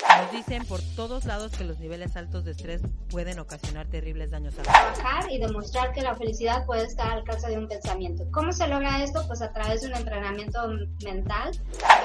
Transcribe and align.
Nos 0.00 0.32
dicen 0.32 0.64
por 0.66 0.80
todos 0.96 1.26
lados 1.26 1.52
que 1.52 1.64
los 1.64 1.78
niveles 1.78 2.16
altos 2.16 2.44
de 2.44 2.52
estrés 2.52 2.80
pueden 3.10 3.38
ocasionar 3.38 3.86
terribles 3.88 4.30
daños 4.30 4.54
a 4.54 4.62
la 4.62 4.72
trabajar 4.72 5.30
y 5.30 5.38
demostrar 5.38 5.92
que 5.92 6.00
la 6.00 6.14
felicidad 6.14 6.64
puede 6.64 6.84
estar 6.84 7.10
al 7.10 7.18
alcance 7.18 7.48
de 7.48 7.58
un 7.58 7.68
pensamiento. 7.68 8.24
¿Cómo 8.32 8.52
se 8.52 8.66
logra 8.68 9.02
esto? 9.02 9.22
Pues 9.26 9.42
a 9.42 9.52
través 9.52 9.82
de 9.82 9.88
un 9.88 9.94
entrenamiento 9.96 10.66
mental, 11.04 11.50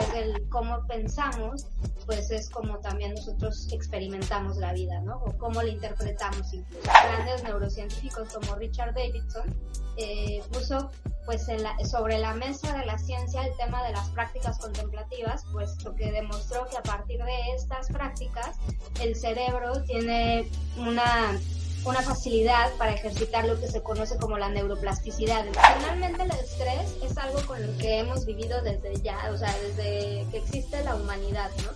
desde 0.02 0.22
el 0.24 0.50
cómo 0.50 0.86
pensamos, 0.88 1.66
pues 2.06 2.30
es 2.32 2.50
como 2.50 2.78
también 2.80 3.14
nosotros 3.14 3.68
experimentamos 3.72 4.58
la 4.58 4.74
vida, 4.74 5.00
¿no? 5.02 5.18
O 5.24 5.38
cómo 5.38 5.62
la 5.62 5.70
interpretamos 5.70 6.54
incluso. 6.54 6.82
Grandes 6.84 7.44
neurocientíficos 7.44 8.34
como 8.34 8.56
Richard 8.56 8.94
Davidson 8.96 9.56
eh, 9.98 10.44
puso 10.52 10.92
pues 11.26 11.50
en 11.50 11.62
la- 11.62 11.76
sobre 11.84 12.20
la 12.20 12.34
mesa 12.36 12.72
de 12.78 12.86
la 12.86 12.98
ciencia 12.98 13.42
el 13.46 13.54
tema 13.58 13.84
de 13.84 13.92
las 13.92 14.08
prácticas 14.12 14.58
contemplativas, 14.60 15.44
puesto 15.52 15.94
que 15.96 16.10
demostró 16.12 16.66
que 16.70 16.78
a 16.78 16.84
partir 16.84 17.22
de 17.22 17.52
estas 17.80 17.96
prácticas 17.96 18.56
el 19.02 19.16
cerebro 19.16 19.84
tiene 19.84 20.50
una 20.78 21.40
una 21.86 22.02
facilidad 22.02 22.74
para 22.78 22.94
ejercitar 22.96 23.46
lo 23.46 23.58
que 23.62 23.68
se 23.68 23.82
conoce 23.82 24.18
como 24.18 24.38
la 24.38 24.50
neuroplasticidad. 24.50 25.46
Finalmente 25.78 26.24
el 26.24 26.32
estrés 26.32 26.98
es 27.02 27.18
algo 27.18 27.40
con 27.46 27.66
lo 27.66 27.78
que 27.78 28.00
hemos 28.00 28.26
vivido 28.26 28.62
desde 28.62 29.00
ya, 29.02 29.18
o 29.32 29.38
sea, 29.38 29.56
desde 29.60 30.26
que 30.30 30.38
existe 30.38 30.84
la 30.84 30.96
humanidad, 30.96 31.50
¿no? 31.64 31.72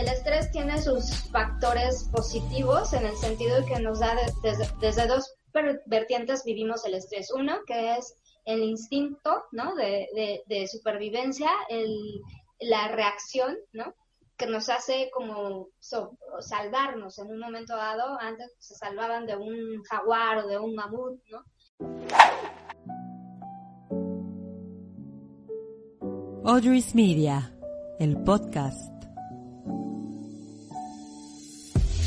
El 0.00 0.08
estrés 0.08 0.50
tiene 0.50 0.82
sus 0.82 1.28
factores 1.30 2.08
positivos 2.10 2.92
en 2.92 3.06
el 3.06 3.16
sentido 3.18 3.64
que 3.66 3.78
nos 3.78 4.00
da 4.00 4.16
de- 4.16 4.32
desde, 4.42 4.68
desde 4.80 5.06
dos 5.06 5.32
vertientes 5.86 6.42
vivimos 6.42 6.84
el 6.84 6.94
estrés. 6.94 7.30
Uno, 7.30 7.58
que 7.68 7.98
es 7.98 8.14
el 8.46 8.64
instinto, 8.64 9.44
¿no? 9.52 9.76
De, 9.76 10.08
de, 10.12 10.42
de 10.46 10.66
supervivencia, 10.66 11.50
el, 11.68 12.20
la 12.58 12.88
reacción, 12.88 13.56
¿no? 13.72 13.94
Que 14.40 14.46
nos 14.46 14.70
hace 14.70 15.10
como 15.12 15.68
salvarnos 16.40 17.18
en 17.18 17.26
un 17.26 17.40
momento 17.40 17.76
dado. 17.76 18.18
Antes 18.18 18.50
se 18.58 18.74
salvaban 18.74 19.26
de 19.26 19.36
un 19.36 19.82
jaguar 19.82 20.38
o 20.38 20.48
de 20.48 20.58
un 20.58 20.74
mamut, 20.74 21.20
¿no? 21.28 21.44
Audrey's 26.46 26.94
Media, 26.94 27.54
el 27.98 28.16
podcast. 28.22 28.90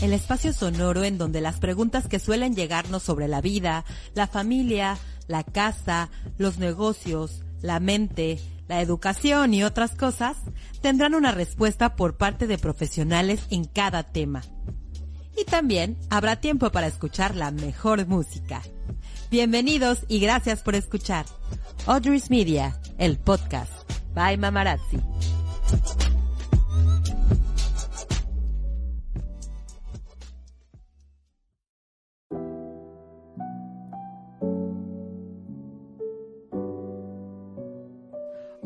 El 0.01 0.11
espacio 0.11 0.53
sonoro 0.53 1.03
en 1.03 1.19
donde 1.19 1.39
las 1.39 1.59
preguntas 1.59 2.07
que 2.07 2.17
suelen 2.17 2.55
llegarnos 2.55 3.03
sobre 3.03 3.27
la 3.27 3.41
vida, 3.41 3.85
la 4.15 4.25
familia, 4.25 4.97
la 5.27 5.43
casa, 5.43 6.09
los 6.39 6.57
negocios, 6.57 7.43
la 7.61 7.79
mente, 7.79 8.39
la 8.67 8.81
educación 8.81 9.53
y 9.53 9.63
otras 9.63 9.95
cosas 9.95 10.37
tendrán 10.81 11.15
una 11.15 11.31
respuesta 11.31 11.95
por 11.95 12.17
parte 12.17 12.47
de 12.47 12.57
profesionales 12.57 13.45
en 13.49 13.65
cada 13.65 14.03
tema. 14.03 14.41
Y 15.37 15.45
también 15.45 15.97
habrá 16.09 16.37
tiempo 16.37 16.71
para 16.71 16.87
escuchar 16.87 17.35
la 17.35 17.51
mejor 17.51 18.05
música. 18.07 18.61
Bienvenidos 19.31 20.05
y 20.07 20.19
gracias 20.19 20.61
por 20.61 20.75
escuchar. 20.75 21.25
Audrey's 21.87 22.29
Media, 22.29 22.79
el 22.97 23.17
podcast. 23.17 23.71
Bye 24.13 24.37
Mamarazzi. 24.37 24.99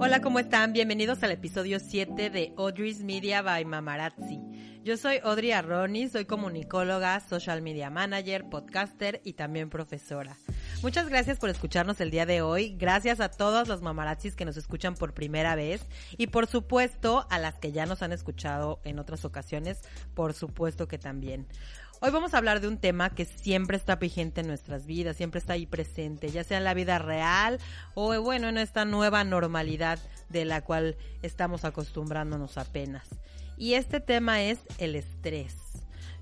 Hola, 0.07 0.21
¿cómo 0.21 0.39
están? 0.39 0.71
Bienvenidos 0.71 1.21
al 1.23 1.31
episodio 1.31 1.81
7 1.81 2.29
de 2.29 2.53
Audrey's 2.55 3.03
Media 3.03 3.41
by 3.41 3.65
Mamarazzi. 3.65 4.39
Yo 4.81 4.95
soy 4.95 5.17
Audrey 5.21 5.51
Arroni, 5.51 6.07
soy 6.07 6.23
comunicóloga, 6.23 7.19
social 7.19 7.61
media 7.61 7.89
manager, 7.89 8.47
podcaster 8.49 9.19
y 9.25 9.33
también 9.33 9.69
profesora. 9.69 10.37
Muchas 10.81 11.09
gracias 11.09 11.39
por 11.39 11.49
escucharnos 11.49 11.99
el 11.99 12.09
día 12.09 12.25
de 12.25 12.41
hoy. 12.41 12.77
Gracias 12.77 13.19
a 13.19 13.27
todos 13.27 13.67
los 13.67 13.81
mamarazzis 13.81 14.37
que 14.37 14.45
nos 14.45 14.55
escuchan 14.55 14.95
por 14.95 15.13
primera 15.13 15.55
vez 15.55 15.85
y 16.17 16.27
por 16.27 16.47
supuesto 16.47 17.27
a 17.29 17.37
las 17.37 17.55
que 17.55 17.73
ya 17.73 17.85
nos 17.85 18.01
han 18.01 18.13
escuchado 18.13 18.79
en 18.85 18.99
otras 18.99 19.25
ocasiones, 19.25 19.81
por 20.13 20.33
supuesto 20.33 20.87
que 20.87 20.97
también. 20.97 21.47
Hoy 21.99 22.11
vamos 22.11 22.35
a 22.35 22.37
hablar 22.37 22.61
de 22.61 22.67
un 22.67 22.77
tema 22.77 23.09
que 23.09 23.25
siempre 23.25 23.75
está 23.75 23.95
vigente 23.95 24.41
en 24.41 24.47
nuestras 24.47 24.85
vidas, 24.85 25.17
siempre 25.17 25.39
está 25.39 25.53
ahí 25.53 25.65
presente, 25.65 26.29
ya 26.29 26.43
sea 26.43 26.59
en 26.59 26.63
la 26.63 26.75
vida 26.75 26.99
real 26.99 27.59
o 27.95 28.21
bueno, 28.21 28.47
en 28.49 28.59
esta 28.59 28.85
nueva 28.85 29.23
normalidad 29.23 29.97
de 30.29 30.45
la 30.45 30.63
cual 30.63 30.95
estamos 31.23 31.65
acostumbrándonos 31.65 32.59
apenas. 32.59 33.07
Y 33.57 33.73
este 33.73 33.99
tema 33.99 34.43
es 34.43 34.59
el 34.77 34.95
estrés. 34.95 35.55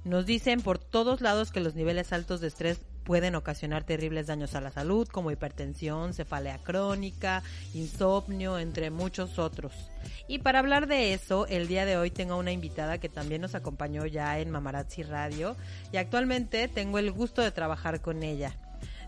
Nos 0.06 0.26
dicen 0.26 0.62
por 0.62 0.78
todos 0.78 1.20
lados 1.20 1.52
que 1.52 1.60
los 1.60 1.76
niveles 1.76 2.14
altos 2.14 2.40
de 2.40 2.48
estrés 2.48 2.80
pueden 3.06 3.36
ocasionar 3.36 3.84
terribles 3.84 4.28
daños 4.28 4.56
a 4.56 4.62
la 4.62 4.72
salud, 4.72 5.08
como 5.08 5.32
hipertensión, 5.32 6.14
cefalea 6.14 6.58
crónica, 6.58 7.44
insomnio, 7.74 8.58
entre 8.60 8.90
muchos 8.90 9.40
otros. 9.40 9.92
Y 10.28 10.40
para 10.40 10.60
hablar 10.60 10.88
de 10.88 11.14
eso, 11.14 11.46
el 11.48 11.68
día 11.68 11.86
de 11.86 11.98
hoy 11.98 12.10
tengo 12.10 12.36
una 12.36 12.52
invitada 12.52 12.98
que 12.98 13.08
también 13.08 13.42
nos 13.42 13.56
acompañó 13.56 14.06
ya 14.08 14.40
en 14.40 14.50
Mamarazzi 14.50 15.04
Radio 15.04 15.56
y 15.94 15.98
actualmente 15.98 16.68
tengo 16.68 16.98
el 16.98 17.12
gusto 17.12 17.42
de 17.42 17.52
trabajar 17.52 18.02
con 18.02 18.24
ella. 18.24 18.58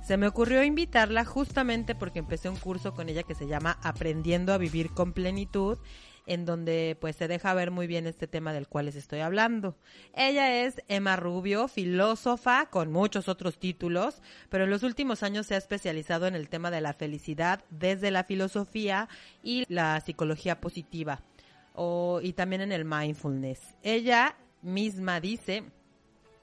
Se 0.07 0.15
me 0.15 0.27
ocurrió 0.27 0.63
invitarla 0.63 1.25
justamente 1.25 1.95
porque 1.95 2.19
empecé 2.19 2.47
un 2.47 2.55
curso 2.55 2.93
con 2.93 3.09
ella 3.09 3.23
que 3.23 3.35
se 3.35 3.47
llama 3.47 3.77
Aprendiendo 3.83 4.53
a 4.53 4.57
Vivir 4.57 4.91
con 4.91 5.11
Plenitud 5.11 5.79
en 6.27 6.45
donde 6.45 6.95
pues 7.01 7.15
se 7.15 7.27
deja 7.27 7.53
ver 7.55 7.71
muy 7.71 7.87
bien 7.87 8.05
este 8.05 8.27
tema 8.27 8.53
del 8.53 8.67
cual 8.67 8.85
les 8.85 8.95
estoy 8.95 9.21
hablando. 9.21 9.75
Ella 10.13 10.63
es 10.63 10.81
Emma 10.87 11.15
Rubio, 11.15 11.67
filósofa 11.67 12.67
con 12.69 12.91
muchos 12.91 13.27
otros 13.27 13.57
títulos, 13.57 14.21
pero 14.49 14.65
en 14.65 14.69
los 14.69 14.83
últimos 14.83 15.23
años 15.23 15.47
se 15.47 15.55
ha 15.55 15.57
especializado 15.57 16.27
en 16.27 16.35
el 16.35 16.49
tema 16.49 16.69
de 16.69 16.81
la 16.81 16.93
felicidad 16.93 17.63
desde 17.71 18.11
la 18.11 18.23
filosofía 18.23 19.09
y 19.41 19.65
la 19.67 19.99
psicología 20.01 20.61
positiva 20.61 21.23
y 22.21 22.33
también 22.33 22.61
en 22.61 22.71
el 22.71 22.85
mindfulness. 22.85 23.59
Ella 23.83 24.35
misma 24.61 25.19
dice 25.19 25.63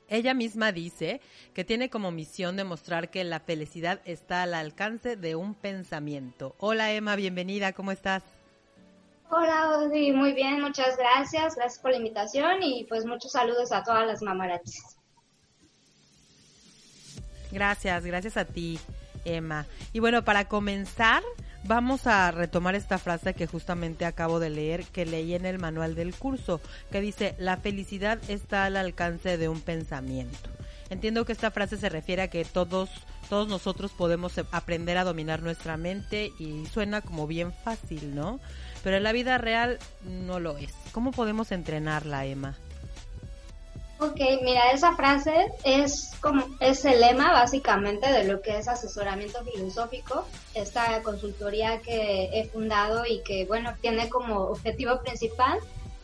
ella 0.07 0.35
misma 0.35 0.71
dice 0.71 1.21
que 1.55 1.65
tiene 1.65 1.89
como 1.89 2.11
misión 2.11 2.57
demostrar 2.57 3.11
que 3.11 3.25
la 3.25 3.41
felicidad 3.41 4.01
está 4.05 4.43
al 4.43 4.55
alcance 4.55 5.17
de 5.17 5.35
un 5.35 5.55
pensamiento. 5.55 6.55
Hola 6.59 6.93
Emma, 6.93 7.17
bienvenida, 7.17 7.73
¿cómo 7.73 7.91
estás? 7.91 8.23
Hola, 9.31 9.89
muy 9.89 10.33
bien, 10.33 10.61
muchas 10.61 10.97
gracias. 10.97 11.57
Gracias 11.57 11.79
por 11.79 11.91
la 11.91 11.97
invitación 11.97 12.63
y 12.63 12.85
pues 12.85 13.05
muchos 13.05 13.33
saludos 13.33 13.73
a 13.73 13.83
todas 13.83 14.07
las 14.07 14.23
mamarazzis. 14.23 14.97
Gracias, 17.51 18.05
gracias 18.05 18.37
a 18.37 18.45
ti, 18.45 18.79
Emma. 19.25 19.67
Y 19.93 20.01
bueno, 20.01 20.25
para 20.25 20.47
comenzar, 20.47 21.23
vamos 21.65 22.07
a 22.07 22.31
retomar 22.31 22.75
esta 22.75 22.99
frase 22.99 23.35
que 23.35 23.47
justamente 23.47 24.05
acabo 24.05 24.41
de 24.41 24.51
leer, 24.51 24.85
que 24.87 25.07
leí 25.07 25.35
en 25.35 25.47
el 25.47 25.59
manual 25.59 25.95
del 25.95 26.15
curso, 26.15 26.61
que 26.91 27.01
dice, 27.01 27.35
la 27.39 27.57
felicidad 27.57 28.19
está 28.29 28.65
al 28.65 28.77
alcance 28.77 29.39
de 29.39 29.49
un 29.49 29.61
pensamiento. 29.61 30.51
Entiendo 30.91 31.25
que 31.25 31.33
esta 31.33 31.51
frase 31.51 31.77
se 31.77 31.89
refiere 31.89 32.23
a 32.23 32.29
que 32.29 32.45
todos, 32.45 32.91
todos 33.29 33.49
nosotros 33.49 33.93
podemos 33.93 34.39
aprender 34.51 34.99
a 34.99 35.05
dominar 35.05 35.43
nuestra 35.43 35.77
mente 35.77 36.33
y 36.39 36.67
suena 36.67 37.01
como 37.01 37.27
bien 37.27 37.53
fácil, 37.53 38.15
¿no? 38.15 38.41
Pero 38.85 38.99
en 38.99 39.03
la 39.03 39.13
vida 39.13 39.39
real 39.39 39.79
no 40.05 40.39
lo 40.39 40.57
es. 40.59 40.73
¿Cómo 40.93 41.11
podemos 41.11 41.51
entrenarla, 41.51 42.27
Emma? 42.27 42.55
Ok, 43.99 44.21
mira, 44.43 44.71
esa 44.73 44.95
frase 44.95 45.47
es 45.65 46.13
como 46.21 46.45
es 46.61 46.85
el 46.85 47.01
lema 47.01 47.33
básicamente 47.33 48.13
de 48.13 48.25
lo 48.25 48.43
que 48.43 48.59
es 48.59 48.69
asesoramiento 48.69 49.43
filosófico, 49.45 50.27
esta 50.53 51.01
consultoría 51.03 51.81
que 51.81 52.29
he 52.33 52.45
fundado 52.49 53.05
y 53.07 53.23
que 53.23 53.47
bueno 53.47 53.73
tiene 53.81 54.09
como 54.09 54.41
objetivo 54.41 55.01
principal 55.01 55.59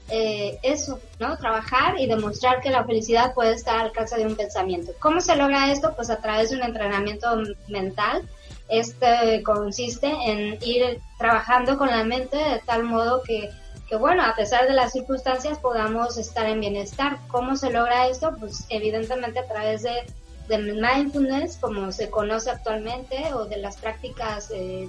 eh, 0.09 0.59
eso, 0.63 1.01
¿no? 1.21 1.37
Trabajar 1.37 2.01
y 2.01 2.07
demostrar 2.07 2.61
que 2.61 2.71
la 2.71 2.85
felicidad 2.85 3.33
puede 3.33 3.53
estar 3.53 3.77
al 3.77 3.87
alcance 3.87 4.17
de 4.17 4.27
un 4.27 4.35
pensamiento. 4.37 4.93
¿Cómo 4.99 5.21
se 5.21 5.37
logra 5.37 5.71
esto? 5.71 5.95
Pues 5.95 6.11
a 6.11 6.21
través 6.21 6.51
de 6.51 6.57
un 6.57 6.63
entrenamiento 6.63 7.29
mental. 7.69 8.29
Este 8.71 9.43
consiste 9.43 10.07
en 10.07 10.59
ir 10.63 11.01
trabajando 11.19 11.77
con 11.77 11.89
la 11.89 12.05
mente 12.05 12.37
de 12.37 12.61
tal 12.65 12.85
modo 12.85 13.23
que 13.23 13.51
que 13.91 13.97
bueno, 13.97 14.23
a 14.23 14.37
pesar 14.37 14.69
de 14.69 14.73
las 14.73 14.93
circunstancias 14.93 15.59
podamos 15.59 16.17
estar 16.17 16.47
en 16.47 16.61
bienestar. 16.61 17.19
¿Cómo 17.27 17.57
se 17.57 17.73
logra 17.73 18.07
esto? 18.07 18.37
Pues 18.39 18.65
evidentemente 18.69 19.41
a 19.41 19.49
través 19.49 19.83
de, 19.83 20.07
de 20.47 20.59
mindfulness, 20.59 21.57
como 21.57 21.91
se 21.91 22.09
conoce 22.09 22.51
actualmente, 22.51 23.35
o 23.35 23.47
de 23.47 23.57
las 23.57 23.77
prácticas 23.79 24.49
de 24.49 24.89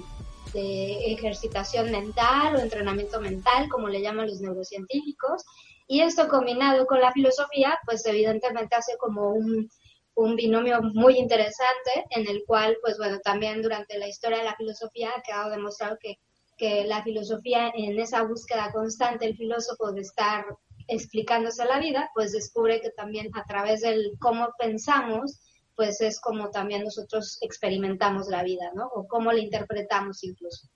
ejercitación 1.12 1.90
mental 1.90 2.54
o 2.54 2.60
entrenamiento 2.60 3.20
mental, 3.20 3.68
como 3.68 3.88
le 3.88 4.02
llaman 4.02 4.28
los 4.28 4.40
neurocientíficos. 4.40 5.42
Y 5.88 6.02
esto 6.02 6.28
combinado 6.28 6.86
con 6.86 7.00
la 7.00 7.10
filosofía, 7.10 7.80
pues 7.84 8.06
evidentemente 8.06 8.76
hace 8.76 8.96
como 8.98 9.30
un, 9.30 9.68
un 10.14 10.36
binomio 10.36 10.80
muy 10.94 11.18
interesante 11.18 12.04
en 12.10 12.28
el 12.28 12.44
cual, 12.46 12.76
pues 12.82 12.98
bueno, 12.98 13.18
también 13.20 13.62
durante 13.62 13.98
la 13.98 14.08
historia 14.08 14.38
de 14.38 14.44
la 14.44 14.56
filosofía 14.56 15.10
ha 15.16 15.22
quedado 15.22 15.50
demostrado 15.50 15.96
que 16.00 16.18
que 16.62 16.84
la 16.84 17.02
filosofía 17.02 17.72
en 17.74 17.98
esa 17.98 18.22
búsqueda 18.22 18.70
constante, 18.72 19.26
el 19.26 19.36
filósofo 19.36 19.90
de 19.90 20.02
estar 20.02 20.44
explicándose 20.86 21.64
la 21.64 21.80
vida, 21.80 22.10
pues 22.14 22.30
descubre 22.30 22.80
que 22.80 22.90
también 22.90 23.30
a 23.34 23.44
través 23.44 23.80
del 23.80 24.12
cómo 24.20 24.48
pensamos, 24.58 25.40
pues 25.74 26.00
es 26.00 26.20
como 26.20 26.50
también 26.50 26.84
nosotros 26.84 27.38
experimentamos 27.40 28.28
la 28.28 28.44
vida, 28.44 28.70
¿no? 28.74 28.86
O 28.94 29.08
cómo 29.08 29.32
la 29.32 29.40
interpretamos 29.40 30.22
incluso. 30.22 30.68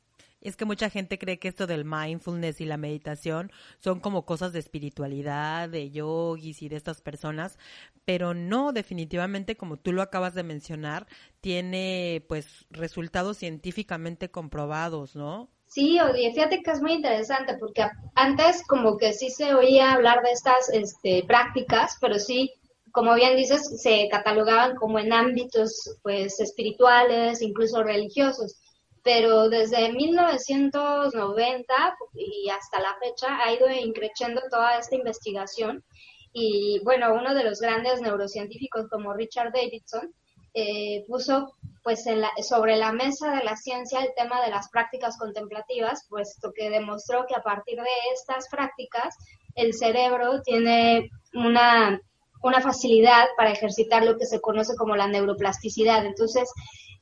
Es 0.46 0.54
que 0.54 0.64
mucha 0.64 0.90
gente 0.90 1.18
cree 1.18 1.40
que 1.40 1.48
esto 1.48 1.66
del 1.66 1.84
mindfulness 1.84 2.60
y 2.60 2.66
la 2.66 2.76
meditación 2.76 3.50
son 3.80 3.98
como 3.98 4.24
cosas 4.24 4.52
de 4.52 4.60
espiritualidad, 4.60 5.68
de 5.68 5.90
yogis 5.90 6.62
y 6.62 6.68
de 6.68 6.76
estas 6.76 7.00
personas, 7.00 7.58
pero 8.04 8.32
no, 8.32 8.72
definitivamente, 8.72 9.56
como 9.56 9.76
tú 9.76 9.90
lo 9.90 10.02
acabas 10.02 10.34
de 10.34 10.44
mencionar, 10.44 11.08
tiene 11.40 12.24
pues 12.28 12.64
resultados 12.70 13.38
científicamente 13.38 14.30
comprobados, 14.30 15.16
¿no? 15.16 15.48
Sí, 15.66 15.98
oye, 15.98 16.32
fíjate 16.32 16.62
que 16.62 16.70
es 16.70 16.80
muy 16.80 16.92
interesante 16.92 17.56
porque 17.58 17.84
antes 18.14 18.62
como 18.68 18.98
que 18.98 19.14
sí 19.14 19.30
se 19.30 19.52
oía 19.52 19.94
hablar 19.94 20.22
de 20.22 20.30
estas 20.30 20.68
este, 20.72 21.24
prácticas, 21.26 21.98
pero 22.00 22.20
sí, 22.20 22.52
como 22.92 23.16
bien 23.16 23.36
dices, 23.36 23.82
se 23.82 24.08
catalogaban 24.12 24.76
como 24.76 25.00
en 25.00 25.12
ámbitos 25.12 25.98
pues 26.04 26.38
espirituales, 26.38 27.42
incluso 27.42 27.82
religiosos. 27.82 28.60
Pero 29.06 29.48
desde 29.48 29.92
1990 29.92 31.74
y 32.14 32.50
hasta 32.50 32.80
la 32.80 32.96
fecha 32.98 33.38
ha 33.38 33.52
ido 33.52 33.70
increciendo 33.70 34.42
toda 34.50 34.80
esta 34.80 34.96
investigación. 34.96 35.84
Y 36.32 36.80
bueno, 36.82 37.14
uno 37.14 37.32
de 37.32 37.44
los 37.44 37.60
grandes 37.60 38.00
neurocientíficos 38.00 38.88
como 38.88 39.14
Richard 39.14 39.52
Davidson 39.52 40.12
eh, 40.54 41.04
puso 41.06 41.54
pues 41.84 42.02
sobre 42.48 42.74
la 42.76 42.90
mesa 42.90 43.30
de 43.36 43.44
la 43.44 43.54
ciencia 43.54 44.00
el 44.00 44.12
tema 44.16 44.42
de 44.44 44.50
las 44.50 44.68
prácticas 44.70 45.16
contemplativas, 45.18 46.04
puesto 46.08 46.50
que 46.52 46.68
demostró 46.68 47.26
que 47.28 47.36
a 47.36 47.44
partir 47.44 47.76
de 47.76 47.88
estas 48.12 48.48
prácticas 48.48 49.14
el 49.54 49.72
cerebro 49.72 50.42
tiene 50.42 51.10
una, 51.32 52.00
una 52.46 52.60
facilidad 52.60 53.26
para 53.36 53.52
ejercitar 53.52 54.04
lo 54.04 54.16
que 54.16 54.26
se 54.26 54.40
conoce 54.40 54.76
como 54.76 54.96
la 54.96 55.08
neuroplasticidad. 55.08 56.06
Entonces, 56.06 56.50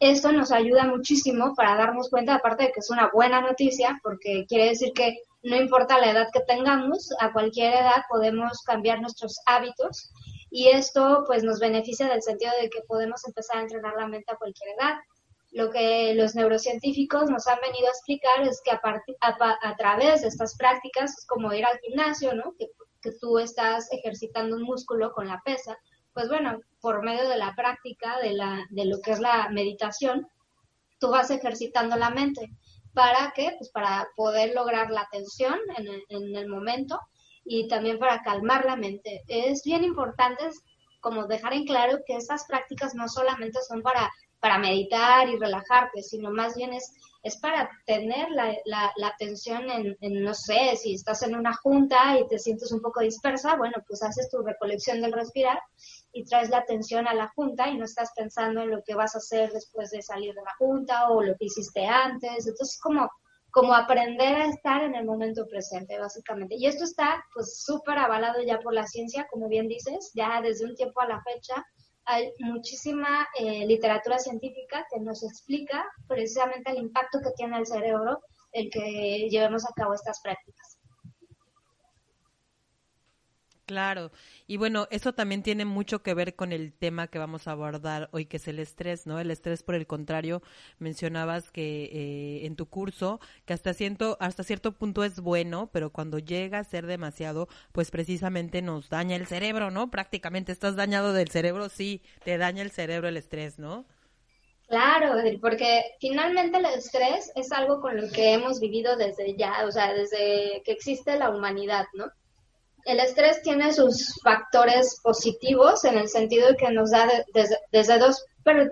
esto 0.00 0.32
nos 0.32 0.50
ayuda 0.50 0.84
muchísimo 0.84 1.54
para 1.54 1.76
darnos 1.76 2.10
cuenta, 2.10 2.34
aparte 2.34 2.64
de 2.64 2.72
que 2.72 2.80
es 2.80 2.90
una 2.90 3.10
buena 3.12 3.40
noticia, 3.40 4.00
porque 4.02 4.44
quiere 4.48 4.70
decir 4.70 4.92
que 4.92 5.18
no 5.42 5.56
importa 5.56 5.98
la 5.98 6.10
edad 6.10 6.28
que 6.32 6.40
tengamos, 6.40 7.10
a 7.20 7.32
cualquier 7.32 7.74
edad 7.74 8.02
podemos 8.08 8.62
cambiar 8.62 9.00
nuestros 9.00 9.40
hábitos 9.46 10.10
y 10.50 10.68
esto 10.68 11.24
pues 11.26 11.44
nos 11.44 11.60
beneficia 11.60 12.08
del 12.08 12.22
sentido 12.22 12.52
de 12.60 12.70
que 12.70 12.80
podemos 12.86 13.26
empezar 13.26 13.58
a 13.58 13.62
entrenar 13.62 13.94
la 13.98 14.08
mente 14.08 14.32
a 14.32 14.36
cualquier 14.36 14.70
edad. 14.78 14.94
Lo 15.50 15.70
que 15.70 16.14
los 16.14 16.34
neurocientíficos 16.34 17.28
nos 17.28 17.46
han 17.46 17.58
venido 17.60 17.86
a 17.86 17.90
explicar 17.90 18.42
es 18.42 18.60
que 18.64 18.70
a, 18.70 19.76
través 19.76 20.22
de 20.22 20.28
estas 20.28 20.56
prácticas 20.56 21.18
es 21.18 21.26
como 21.26 21.52
ir 21.52 21.64
al 21.64 21.78
gimnasio, 21.80 22.34
¿no? 22.34 22.54
Que 23.04 23.12
tú 23.20 23.38
estás 23.38 23.92
ejercitando 23.92 24.56
un 24.56 24.62
músculo 24.62 25.12
con 25.12 25.28
la 25.28 25.42
pesa. 25.44 25.76
Pues 26.14 26.28
bueno, 26.28 26.60
por 26.80 27.04
medio 27.04 27.28
de 27.28 27.36
la 27.36 27.54
práctica 27.54 28.18
de, 28.20 28.32
la, 28.32 28.66
de 28.70 28.86
lo 28.86 29.00
que 29.00 29.12
es 29.12 29.20
la 29.20 29.50
meditación, 29.50 30.26
tú 30.98 31.10
vas 31.10 31.30
ejercitando 31.30 31.96
la 31.96 32.10
mente. 32.10 32.50
¿Para 32.94 33.32
qué? 33.34 33.54
Pues 33.58 33.70
para 33.70 34.08
poder 34.16 34.54
lograr 34.54 34.90
la 34.90 35.02
atención 35.02 35.58
en 35.76 35.86
el, 35.86 36.02
en 36.08 36.34
el 36.34 36.48
momento 36.48 36.98
y 37.44 37.68
también 37.68 37.98
para 37.98 38.22
calmar 38.22 38.64
la 38.64 38.76
mente. 38.76 39.22
Es 39.28 39.62
bien 39.64 39.84
importante 39.84 40.44
como 41.00 41.26
dejar 41.26 41.52
en 41.52 41.66
claro 41.66 41.98
que 42.06 42.16
estas 42.16 42.46
prácticas 42.46 42.94
no 42.94 43.08
solamente 43.08 43.60
son 43.68 43.82
para, 43.82 44.10
para 44.40 44.56
meditar 44.58 45.28
y 45.28 45.36
relajarte, 45.36 46.02
sino 46.02 46.30
más 46.30 46.56
bien 46.56 46.72
es, 46.72 46.94
es 47.24 47.38
para 47.38 47.70
tener 47.86 48.30
la, 48.30 48.54
la, 48.66 48.92
atención 49.08 49.68
en, 49.70 49.96
en, 50.02 50.22
no 50.22 50.34
sé, 50.34 50.76
si 50.76 50.94
estás 50.94 51.22
en 51.22 51.34
una 51.34 51.54
junta 51.54 52.18
y 52.18 52.28
te 52.28 52.38
sientes 52.38 52.70
un 52.70 52.82
poco 52.82 53.00
dispersa, 53.00 53.56
bueno, 53.56 53.82
pues 53.88 54.02
haces 54.02 54.28
tu 54.30 54.42
recolección 54.42 55.00
del 55.00 55.12
respirar 55.12 55.58
y 56.12 56.24
traes 56.24 56.50
la 56.50 56.58
atención 56.58 57.08
a 57.08 57.14
la 57.14 57.32
junta 57.34 57.68
y 57.68 57.78
no 57.78 57.86
estás 57.86 58.10
pensando 58.14 58.60
en 58.60 58.70
lo 58.70 58.82
que 58.84 58.94
vas 58.94 59.14
a 59.14 59.18
hacer 59.18 59.50
después 59.52 59.90
de 59.90 60.02
salir 60.02 60.34
de 60.34 60.42
la 60.42 60.54
junta 60.58 61.08
o 61.08 61.22
lo 61.22 61.34
que 61.36 61.46
hiciste 61.46 61.86
antes. 61.86 62.46
Entonces, 62.46 62.78
como 62.80 63.08
como 63.54 63.72
aprender 63.72 64.34
a 64.34 64.46
estar 64.46 64.82
en 64.82 64.96
el 64.96 65.04
momento 65.04 65.46
presente, 65.46 65.96
básicamente. 65.96 66.56
Y 66.58 66.66
esto 66.66 66.82
está 66.82 67.24
pues 67.32 67.62
súper 67.62 67.98
avalado 67.98 68.42
ya 68.42 68.58
por 68.58 68.74
la 68.74 68.84
ciencia, 68.84 69.28
como 69.30 69.48
bien 69.48 69.68
dices, 69.68 70.10
ya 70.12 70.40
desde 70.42 70.64
un 70.64 70.74
tiempo 70.74 71.00
a 71.00 71.06
la 71.06 71.22
fecha 71.22 71.64
hay 72.06 72.32
muchísima 72.38 73.26
eh, 73.38 73.66
literatura 73.66 74.18
científica 74.18 74.86
que 74.90 75.00
nos 75.00 75.22
explica 75.22 75.84
precisamente 76.06 76.70
el 76.70 76.78
impacto 76.78 77.20
que 77.20 77.32
tiene 77.36 77.58
el 77.58 77.66
cerebro 77.66 78.20
el 78.52 78.70
que 78.70 79.28
llevemos 79.30 79.64
a 79.64 79.72
cabo 79.74 79.94
estas 79.94 80.20
prácticas. 80.22 80.63
Claro, 83.66 84.12
y 84.46 84.58
bueno, 84.58 84.86
eso 84.90 85.14
también 85.14 85.42
tiene 85.42 85.64
mucho 85.64 86.02
que 86.02 86.12
ver 86.12 86.34
con 86.36 86.52
el 86.52 86.74
tema 86.74 87.06
que 87.08 87.18
vamos 87.18 87.48
a 87.48 87.52
abordar 87.52 88.10
hoy, 88.12 88.26
que 88.26 88.36
es 88.36 88.46
el 88.46 88.58
estrés, 88.58 89.06
¿no? 89.06 89.18
El 89.18 89.30
estrés, 89.30 89.62
por 89.62 89.74
el 89.74 89.86
contrario, 89.86 90.42
mencionabas 90.78 91.50
que 91.50 91.84
eh, 91.84 92.46
en 92.46 92.56
tu 92.56 92.66
curso, 92.66 93.20
que 93.46 93.54
hasta 93.54 93.72
cierto, 93.72 94.18
hasta 94.20 94.42
cierto 94.44 94.72
punto 94.72 95.02
es 95.02 95.18
bueno, 95.20 95.70
pero 95.72 95.88
cuando 95.90 96.18
llega 96.18 96.58
a 96.58 96.64
ser 96.64 96.86
demasiado, 96.86 97.48
pues 97.72 97.90
precisamente 97.90 98.60
nos 98.60 98.90
daña 98.90 99.16
el 99.16 99.26
cerebro, 99.26 99.70
¿no? 99.70 99.90
Prácticamente 99.90 100.52
estás 100.52 100.76
dañado 100.76 101.14
del 101.14 101.30
cerebro, 101.30 101.70
sí, 101.70 102.02
te 102.22 102.36
daña 102.36 102.60
el 102.62 102.70
cerebro 102.70 103.08
el 103.08 103.16
estrés, 103.16 103.58
¿no? 103.58 103.86
Claro, 104.68 105.14
porque 105.40 105.96
finalmente 106.00 106.58
el 106.58 106.66
estrés 106.66 107.32
es 107.34 107.50
algo 107.50 107.80
con 107.80 107.96
lo 107.96 108.10
que 108.10 108.34
hemos 108.34 108.60
vivido 108.60 108.96
desde 108.96 109.36
ya, 109.36 109.64
o 109.66 109.72
sea, 109.72 109.94
desde 109.94 110.62
que 110.64 110.72
existe 110.72 111.18
la 111.18 111.30
humanidad, 111.30 111.86
¿no? 111.94 112.12
El 112.84 113.00
estrés 113.00 113.42
tiene 113.42 113.72
sus 113.72 114.20
factores 114.22 115.00
positivos 115.02 115.84
en 115.84 115.98
el 115.98 116.08
sentido 116.08 116.48
de 116.48 116.56
que 116.56 116.70
nos 116.70 116.90
da 116.90 117.08
desde, 117.72 117.98
dos 117.98 118.24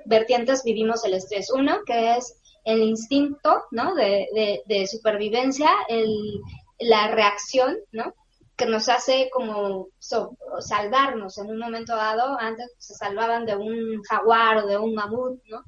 vertientes 0.04 0.62
vivimos 0.64 1.04
el 1.04 1.14
estrés. 1.14 1.50
Uno, 1.50 1.80
que 1.86 2.16
es 2.16 2.38
el 2.64 2.82
instinto, 2.82 3.64
¿no? 3.70 3.94
De, 3.94 4.62
de, 4.66 4.86
supervivencia, 4.86 5.70
el, 5.88 6.40
la 6.78 7.08
reacción, 7.08 7.76
¿no? 7.92 8.14
Que 8.56 8.66
nos 8.66 8.88
hace 8.88 9.30
como 9.32 9.88
salvarnos 10.60 11.38
en 11.38 11.50
un 11.50 11.58
momento 11.58 11.96
dado. 11.96 12.38
Antes 12.38 12.70
se 12.78 12.94
salvaban 12.94 13.46
de 13.46 13.56
un 13.56 14.02
jaguar 14.02 14.58
o 14.58 14.66
de 14.66 14.76
un 14.76 14.94
mamut, 14.94 15.40
¿no? 15.46 15.64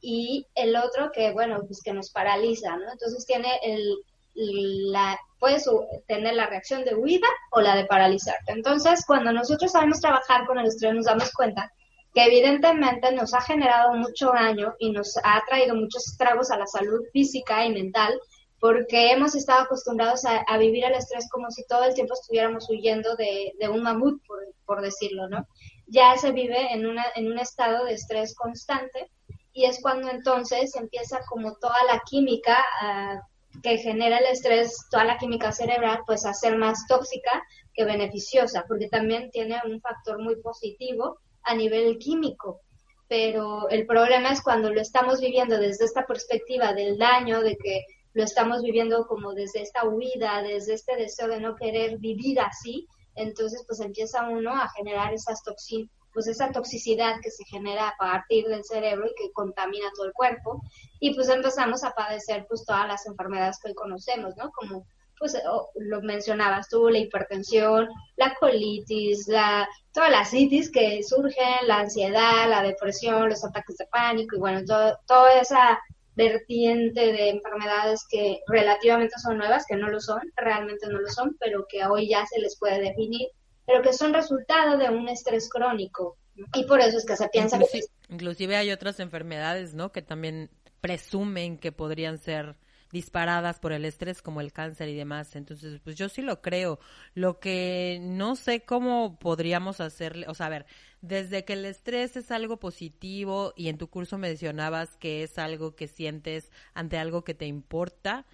Y 0.00 0.46
el 0.54 0.76
otro 0.76 1.10
que, 1.12 1.32
bueno, 1.32 1.60
pues 1.66 1.80
que 1.82 1.92
nos 1.92 2.10
paraliza, 2.10 2.76
¿no? 2.76 2.90
Entonces 2.90 3.24
tiene 3.26 3.58
el, 3.62 3.96
la, 4.36 5.18
puedes 5.38 5.68
tener 6.06 6.34
la 6.34 6.46
reacción 6.46 6.84
de 6.84 6.94
huida 6.94 7.28
o 7.52 7.60
la 7.60 7.76
de 7.76 7.86
paralizarte. 7.86 8.52
Entonces, 8.52 9.04
cuando 9.06 9.32
nosotros 9.32 9.72
sabemos 9.72 10.00
trabajar 10.00 10.46
con 10.46 10.58
el 10.58 10.66
estrés, 10.66 10.94
nos 10.94 11.06
damos 11.06 11.30
cuenta 11.32 11.72
que 12.14 12.24
evidentemente 12.24 13.12
nos 13.12 13.34
ha 13.34 13.42
generado 13.42 13.92
mucho 13.94 14.30
daño 14.32 14.74
y 14.78 14.90
nos 14.90 15.18
ha 15.22 15.42
traído 15.46 15.74
muchos 15.74 16.06
estragos 16.08 16.50
a 16.50 16.56
la 16.56 16.66
salud 16.66 17.02
física 17.12 17.66
y 17.66 17.72
mental, 17.72 18.18
porque 18.58 19.12
hemos 19.12 19.34
estado 19.34 19.64
acostumbrados 19.64 20.22
a, 20.24 20.56
vivir 20.56 20.84
el 20.84 20.94
estrés 20.94 21.28
como 21.30 21.50
si 21.50 21.66
todo 21.66 21.84
el 21.84 21.92
tiempo 21.92 22.14
estuviéramos 22.14 22.70
huyendo 22.70 23.14
de, 23.16 23.52
un 23.68 23.82
mamut, 23.82 24.22
por, 24.64 24.80
decirlo, 24.80 25.28
¿no? 25.28 25.46
Ya 25.88 26.16
se 26.16 26.32
vive 26.32 26.72
en, 26.72 26.86
una, 26.86 27.04
en 27.14 27.30
un 27.30 27.38
estado 27.38 27.84
de 27.84 27.92
estrés 27.92 28.34
constante 28.34 29.10
y 29.52 29.66
es 29.66 29.80
cuando 29.82 30.08
entonces 30.08 30.74
empieza 30.74 31.20
como 31.28 31.56
toda 31.56 31.76
la 31.86 32.00
química 32.08 32.64
a 32.80 33.20
que 33.62 33.78
genera 33.78 34.18
el 34.18 34.26
estrés, 34.26 34.86
toda 34.90 35.04
la 35.04 35.18
química 35.18 35.52
cerebral, 35.52 36.00
pues 36.06 36.24
a 36.24 36.34
ser 36.34 36.56
más 36.56 36.86
tóxica, 36.88 37.42
que 37.74 37.84
beneficiosa, 37.84 38.64
porque 38.66 38.88
también 38.88 39.30
tiene 39.30 39.60
un 39.64 39.80
factor 39.80 40.22
muy 40.22 40.36
positivo 40.36 41.18
a 41.42 41.54
nivel 41.54 41.98
químico. 41.98 42.60
Pero 43.08 43.68
el 43.68 43.86
problema 43.86 44.32
es 44.32 44.42
cuando 44.42 44.72
lo 44.72 44.80
estamos 44.80 45.20
viviendo 45.20 45.58
desde 45.58 45.84
esta 45.84 46.06
perspectiva 46.06 46.72
del 46.72 46.98
daño, 46.98 47.40
de 47.40 47.56
que 47.56 47.84
lo 48.14 48.24
estamos 48.24 48.62
viviendo 48.62 49.06
como 49.06 49.34
desde 49.34 49.62
esta 49.62 49.86
huida, 49.86 50.42
desde 50.42 50.74
este 50.74 50.96
deseo 50.96 51.28
de 51.28 51.40
no 51.40 51.54
querer 51.54 51.98
vivir 51.98 52.40
así, 52.40 52.86
entonces 53.14 53.62
pues 53.66 53.80
empieza 53.80 54.28
uno 54.28 54.50
a 54.54 54.68
generar 54.70 55.12
esas 55.12 55.42
toxinas 55.42 55.90
pues 56.16 56.28
esa 56.28 56.50
toxicidad 56.50 57.20
que 57.22 57.30
se 57.30 57.44
genera 57.44 57.88
a 57.88 57.96
partir 57.98 58.46
del 58.46 58.64
cerebro 58.64 59.06
y 59.06 59.14
que 59.14 59.30
contamina 59.34 59.90
todo 59.94 60.06
el 60.06 60.14
cuerpo 60.14 60.62
y 60.98 61.14
pues 61.14 61.28
empezamos 61.28 61.84
a 61.84 61.90
padecer 61.90 62.46
pues 62.48 62.64
todas 62.64 62.88
las 62.88 63.04
enfermedades 63.04 63.58
que 63.60 63.68
hoy 63.68 63.74
conocemos, 63.74 64.34
¿no? 64.38 64.50
Como 64.52 64.86
pues 65.18 65.36
lo 65.74 66.00
mencionabas 66.00 66.70
tú, 66.70 66.88
la 66.88 67.00
hipertensión, 67.00 67.88
la 68.16 68.34
colitis, 68.40 69.28
la, 69.28 69.68
todas 69.92 70.10
las 70.10 70.30
citis 70.30 70.70
que 70.70 71.02
surgen, 71.02 71.66
la 71.66 71.80
ansiedad, 71.80 72.48
la 72.48 72.62
depresión, 72.62 73.28
los 73.28 73.44
ataques 73.44 73.76
de 73.76 73.86
pánico 73.88 74.36
y 74.36 74.38
bueno, 74.38 74.64
todo, 74.64 74.98
toda 75.06 75.38
esa 75.38 75.78
vertiente 76.14 77.12
de 77.12 77.28
enfermedades 77.28 78.06
que 78.08 78.40
relativamente 78.46 79.18
son 79.18 79.36
nuevas, 79.36 79.66
que 79.66 79.76
no 79.76 79.90
lo 79.90 80.00
son, 80.00 80.22
realmente 80.34 80.86
no 80.88 80.98
lo 80.98 81.08
son, 81.08 81.36
pero 81.38 81.66
que 81.68 81.84
hoy 81.84 82.08
ya 82.08 82.24
se 82.24 82.40
les 82.40 82.58
puede 82.58 82.80
definir 82.80 83.28
pero 83.66 83.82
que 83.82 83.92
son 83.92 84.14
resultado 84.14 84.78
de 84.78 84.88
un 84.88 85.08
estrés 85.08 85.48
crónico. 85.48 86.16
Y 86.54 86.64
por 86.64 86.80
eso 86.80 86.98
es 86.98 87.04
que 87.04 87.16
se 87.16 87.28
piensa 87.28 87.58
que... 87.58 87.80
Inclusive 88.08 88.56
hay 88.56 88.70
otras 88.70 89.00
enfermedades, 89.00 89.74
¿no? 89.74 89.90
Que 89.90 90.02
también 90.02 90.50
presumen 90.80 91.58
que 91.58 91.72
podrían 91.72 92.18
ser 92.18 92.56
disparadas 92.92 93.58
por 93.58 93.72
el 93.72 93.84
estrés 93.84 94.22
como 94.22 94.40
el 94.40 94.52
cáncer 94.52 94.88
y 94.88 94.94
demás. 94.94 95.34
Entonces, 95.34 95.80
pues 95.82 95.96
yo 95.96 96.08
sí 96.08 96.22
lo 96.22 96.40
creo. 96.40 96.78
Lo 97.14 97.40
que 97.40 97.98
no 98.00 98.36
sé 98.36 98.64
cómo 98.64 99.18
podríamos 99.18 99.80
hacerle, 99.80 100.26
o 100.28 100.34
sea, 100.34 100.46
a 100.46 100.50
ver, 100.50 100.66
desde 101.00 101.44
que 101.44 101.54
el 101.54 101.64
estrés 101.64 102.16
es 102.16 102.30
algo 102.30 102.58
positivo 102.58 103.52
y 103.56 103.68
en 103.68 103.78
tu 103.78 103.88
curso 103.88 104.18
mencionabas 104.18 104.96
que 104.96 105.22
es 105.22 105.38
algo 105.38 105.74
que 105.74 105.88
sientes 105.88 106.50
ante 106.74 106.98
algo 106.98 107.24
que 107.24 107.34
te 107.34 107.46
importa, 107.46 108.26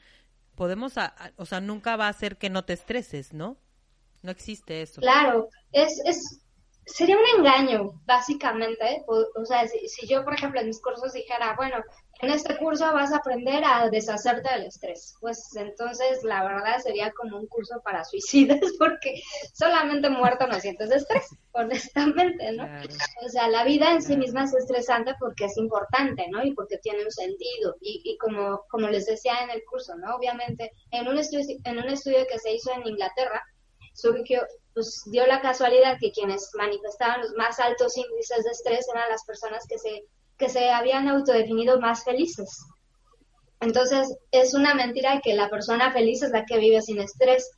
podemos, 0.54 0.94
o 1.36 1.46
sea, 1.46 1.60
nunca 1.60 1.96
va 1.96 2.08
a 2.08 2.12
ser 2.12 2.36
que 2.36 2.50
no 2.50 2.64
te 2.64 2.74
estreses, 2.74 3.32
¿no? 3.32 3.56
No 4.22 4.30
existe 4.30 4.82
eso. 4.82 5.00
Claro, 5.00 5.48
es, 5.72 6.00
es, 6.04 6.42
sería 6.86 7.16
un 7.16 7.40
engaño, 7.40 8.00
básicamente. 8.04 9.04
O, 9.06 9.44
sea, 9.44 9.66
si, 9.68 10.06
yo, 10.06 10.24
por 10.24 10.34
ejemplo, 10.34 10.60
en 10.60 10.68
mis 10.68 10.80
cursos 10.80 11.12
dijera, 11.12 11.54
bueno, 11.56 11.76
en 12.20 12.30
este 12.30 12.56
curso 12.56 12.84
vas 12.92 13.12
a 13.12 13.16
aprender 13.16 13.64
a 13.64 13.88
deshacerte 13.90 14.48
del 14.48 14.66
estrés, 14.66 15.16
pues 15.20 15.56
entonces 15.56 16.22
la 16.22 16.44
verdad 16.44 16.78
sería 16.78 17.10
como 17.10 17.36
un 17.36 17.48
curso 17.48 17.80
para 17.82 18.04
suicidas, 18.04 18.60
porque 18.78 19.20
solamente 19.52 20.08
muerto 20.08 20.46
no 20.46 20.60
sientes 20.60 20.92
estrés, 20.92 21.26
honestamente, 21.50 22.52
¿no? 22.52 22.64
O 23.24 23.28
sea, 23.28 23.48
la 23.48 23.64
vida 23.64 23.90
en 23.90 24.02
sí 24.02 24.16
misma 24.16 24.44
es 24.44 24.54
estresante 24.54 25.14
porque 25.18 25.46
es 25.46 25.56
importante, 25.56 26.26
¿no? 26.30 26.44
Y 26.44 26.54
porque 26.54 26.78
tiene 26.78 27.04
un 27.04 27.10
sentido. 27.10 27.74
Y, 27.80 28.02
y 28.04 28.16
como, 28.18 28.62
como 28.70 28.88
les 28.88 29.06
decía 29.06 29.42
en 29.42 29.50
el 29.50 29.64
curso, 29.64 29.96
¿no? 29.96 30.14
Obviamente, 30.14 30.70
en 30.92 31.08
un, 31.08 31.18
estudio, 31.18 31.56
en 31.64 31.78
un 31.78 31.88
estudio 31.88 32.24
que 32.30 32.38
se 32.38 32.52
hizo 32.52 32.70
en 32.72 32.86
Inglaterra, 32.86 33.42
surgió, 33.92 34.42
pues 34.74 35.02
dio 35.10 35.26
la 35.26 35.40
casualidad 35.40 35.98
que 36.00 36.12
quienes 36.12 36.50
manifestaban 36.54 37.20
los 37.20 37.32
más 37.34 37.60
altos 37.60 37.96
índices 37.96 38.44
de 38.44 38.50
estrés 38.50 38.86
eran 38.88 39.08
las 39.10 39.24
personas 39.24 39.66
que 39.68 39.78
se, 39.78 40.04
que 40.38 40.48
se 40.48 40.70
habían 40.70 41.08
autodefinido 41.08 41.80
más 41.80 42.04
felices. 42.04 42.64
Entonces, 43.60 44.16
es 44.30 44.54
una 44.54 44.74
mentira 44.74 45.20
que 45.22 45.34
la 45.34 45.48
persona 45.48 45.92
feliz 45.92 46.22
es 46.22 46.30
la 46.30 46.44
que 46.44 46.58
vive 46.58 46.82
sin 46.82 47.00
estrés. 47.00 47.50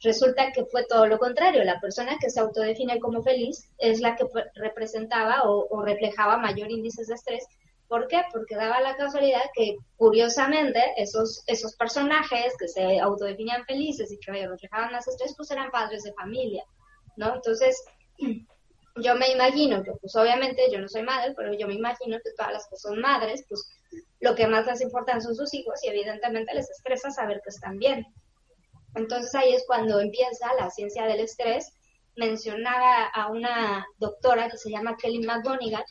Resulta 0.00 0.52
que 0.52 0.66
fue 0.66 0.84
todo 0.86 1.06
lo 1.06 1.18
contrario. 1.18 1.64
La 1.64 1.80
persona 1.80 2.18
que 2.20 2.28
se 2.28 2.40
autodefine 2.40 2.98
como 3.00 3.22
feliz 3.22 3.70
es 3.78 4.00
la 4.00 4.16
que 4.16 4.26
representaba 4.56 5.44
o, 5.44 5.68
o 5.70 5.82
reflejaba 5.82 6.36
mayor 6.36 6.70
índice 6.70 7.04
de 7.06 7.14
estrés 7.14 7.46
¿Por 7.92 8.08
qué? 8.08 8.22
Porque 8.32 8.56
daba 8.56 8.80
la 8.80 8.96
casualidad 8.96 9.42
que, 9.52 9.76
curiosamente, 9.98 10.80
esos, 10.96 11.44
esos 11.46 11.76
personajes 11.76 12.54
que 12.58 12.66
se 12.66 12.98
autodefinían 12.98 13.66
felices 13.66 14.10
y 14.10 14.18
que 14.18 14.48
reflejaban 14.48 14.92
más 14.92 15.06
estrés, 15.06 15.34
pues 15.36 15.50
eran 15.50 15.70
padres 15.70 16.02
de 16.02 16.14
familia, 16.14 16.64
¿no? 17.18 17.34
Entonces, 17.34 17.84
yo 18.96 19.14
me 19.16 19.30
imagino 19.32 19.82
que, 19.82 19.92
pues 20.00 20.16
obviamente 20.16 20.70
yo 20.72 20.80
no 20.80 20.88
soy 20.88 21.02
madre, 21.02 21.34
pero 21.36 21.52
yo 21.52 21.68
me 21.68 21.74
imagino 21.74 22.16
que 22.24 22.30
todas 22.34 22.54
las 22.54 22.66
que 22.66 22.78
son 22.78 22.98
madres, 22.98 23.44
pues 23.46 23.62
lo 24.20 24.34
que 24.34 24.46
más 24.46 24.66
les 24.66 24.80
importan 24.80 25.20
son 25.20 25.36
sus 25.36 25.52
hijos 25.52 25.78
y 25.84 25.88
evidentemente 25.88 26.54
les 26.54 26.70
estresa 26.70 27.10
saber 27.10 27.42
que 27.44 27.50
están 27.50 27.76
bien. 27.76 28.06
Entonces 28.94 29.34
ahí 29.34 29.52
es 29.52 29.64
cuando 29.66 30.00
empieza 30.00 30.48
la 30.58 30.70
ciencia 30.70 31.04
del 31.04 31.20
estrés. 31.20 31.74
Mencionaba 32.16 33.08
a 33.08 33.30
una 33.30 33.86
doctora 33.98 34.48
que 34.48 34.56
se 34.56 34.70
llama 34.70 34.96
Kelly 34.96 35.26
McGonigal, 35.26 35.84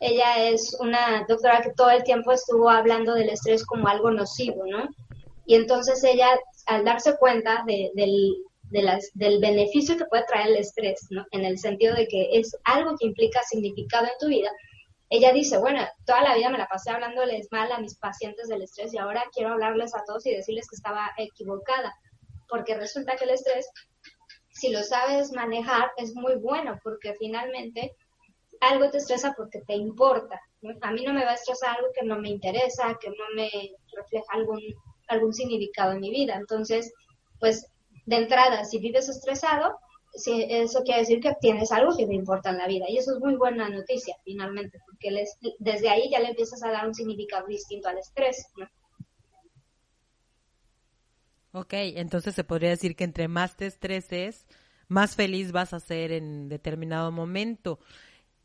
ella 0.00 0.48
es 0.48 0.76
una 0.80 1.24
doctora 1.28 1.62
que 1.62 1.72
todo 1.72 1.90
el 1.90 2.04
tiempo 2.04 2.32
estuvo 2.32 2.68
hablando 2.68 3.14
del 3.14 3.30
estrés 3.30 3.64
como 3.64 3.88
algo 3.88 4.10
nocivo, 4.10 4.64
¿no? 4.66 4.88
Y 5.46 5.54
entonces 5.54 6.02
ella, 6.04 6.28
al 6.66 6.84
darse 6.84 7.16
cuenta 7.16 7.64
de, 7.66 7.90
del, 7.94 8.36
del 9.14 9.40
beneficio 9.40 9.96
que 9.96 10.06
puede 10.06 10.24
traer 10.24 10.48
el 10.48 10.56
estrés, 10.56 11.06
¿no? 11.10 11.24
En 11.30 11.44
el 11.44 11.58
sentido 11.58 11.94
de 11.94 12.08
que 12.08 12.38
es 12.38 12.56
algo 12.64 12.96
que 12.98 13.06
implica 13.06 13.42
significado 13.42 14.06
en 14.06 14.18
tu 14.20 14.26
vida, 14.28 14.50
ella 15.08 15.32
dice, 15.32 15.58
bueno, 15.58 15.86
toda 16.04 16.20
la 16.22 16.34
vida 16.34 16.50
me 16.50 16.58
la 16.58 16.66
pasé 16.66 16.90
hablándoles 16.90 17.46
mal 17.52 17.70
a 17.70 17.78
mis 17.78 17.96
pacientes 17.96 18.48
del 18.48 18.62
estrés 18.62 18.92
y 18.92 18.98
ahora 18.98 19.24
quiero 19.32 19.52
hablarles 19.52 19.94
a 19.94 20.02
todos 20.04 20.26
y 20.26 20.34
decirles 20.34 20.68
que 20.68 20.76
estaba 20.76 21.12
equivocada, 21.16 21.94
porque 22.48 22.76
resulta 22.76 23.14
que 23.16 23.24
el 23.24 23.30
estrés, 23.30 23.68
si 24.50 24.70
lo 24.70 24.82
sabes 24.82 25.32
manejar, 25.32 25.92
es 25.96 26.14
muy 26.14 26.34
bueno, 26.36 26.80
porque 26.82 27.14
finalmente 27.14 27.94
algo 28.60 28.90
te 28.90 28.98
estresa 28.98 29.34
porque 29.36 29.60
te 29.66 29.74
importa. 29.74 30.40
A 30.82 30.92
mí 30.92 31.04
no 31.04 31.12
me 31.12 31.24
va 31.24 31.32
a 31.32 31.34
estresar 31.34 31.76
algo 31.76 31.88
que 31.94 32.04
no 32.04 32.18
me 32.18 32.30
interesa, 32.30 32.98
que 33.00 33.08
no 33.08 33.24
me 33.34 33.50
refleja 33.94 34.26
algún, 34.30 34.60
algún 35.08 35.32
significado 35.32 35.92
en 35.92 36.00
mi 36.00 36.10
vida. 36.10 36.34
Entonces, 36.34 36.92
pues 37.38 37.70
de 38.06 38.16
entrada, 38.16 38.64
si 38.64 38.78
vives 38.78 39.08
estresado, 39.08 39.78
eso 40.14 40.82
quiere 40.82 41.00
decir 41.00 41.20
que 41.20 41.34
tienes 41.40 41.70
algo 41.72 41.96
que 41.96 42.06
te 42.06 42.14
importa 42.14 42.50
en 42.50 42.58
la 42.58 42.66
vida. 42.66 42.86
Y 42.88 42.98
eso 42.98 43.14
es 43.14 43.20
muy 43.20 43.36
buena 43.36 43.68
noticia, 43.68 44.16
finalmente, 44.24 44.78
porque 44.86 45.10
les, 45.10 45.36
desde 45.58 45.88
ahí 45.88 46.10
ya 46.10 46.20
le 46.20 46.28
empiezas 46.28 46.62
a 46.62 46.70
dar 46.70 46.86
un 46.86 46.94
significado 46.94 47.46
distinto 47.46 47.88
al 47.88 47.98
estrés. 47.98 48.46
Ok, 51.52 51.72
entonces 51.72 52.34
se 52.34 52.44
podría 52.44 52.70
decir 52.70 52.96
que 52.96 53.04
entre 53.04 53.28
más 53.28 53.56
te 53.56 53.66
estreses, 53.66 54.46
más 54.88 55.16
feliz 55.16 55.52
vas 55.52 55.72
a 55.72 55.80
ser 55.80 56.12
en 56.12 56.48
determinado 56.48 57.10
momento. 57.10 57.78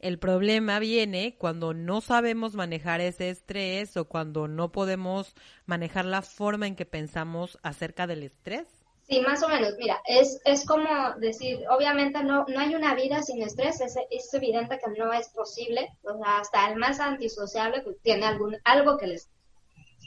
El 0.01 0.17
problema 0.17 0.79
viene 0.79 1.35
cuando 1.37 1.75
no 1.75 2.01
sabemos 2.01 2.55
manejar 2.55 3.01
ese 3.01 3.29
estrés 3.29 3.95
o 3.97 4.05
cuando 4.05 4.47
no 4.47 4.71
podemos 4.71 5.35
manejar 5.67 6.05
la 6.05 6.23
forma 6.23 6.65
en 6.65 6.75
que 6.75 6.87
pensamos 6.87 7.59
acerca 7.61 8.07
del 8.07 8.23
estrés. 8.23 8.65
Sí, 9.07 9.21
más 9.21 9.43
o 9.43 9.47
menos. 9.47 9.75
Mira, 9.77 10.01
es, 10.07 10.41
es 10.43 10.65
como 10.65 11.13
decir, 11.19 11.59
obviamente 11.69 12.23
no, 12.23 12.45
no 12.47 12.59
hay 12.59 12.73
una 12.73 12.95
vida 12.95 13.21
sin 13.21 13.43
estrés, 13.43 13.79
es, 13.79 13.95
es 14.09 14.33
evidente 14.33 14.79
que 14.83 14.99
no 14.99 15.13
es 15.13 15.29
posible. 15.29 15.89
O 16.01 16.17
sea, 16.17 16.39
hasta 16.39 16.71
el 16.71 16.77
más 16.77 16.99
antisociable 16.99 17.81
pues, 17.81 17.97
tiene 18.01 18.25
algún, 18.25 18.57
algo 18.63 18.97
que 18.97 19.05
les... 19.05 19.29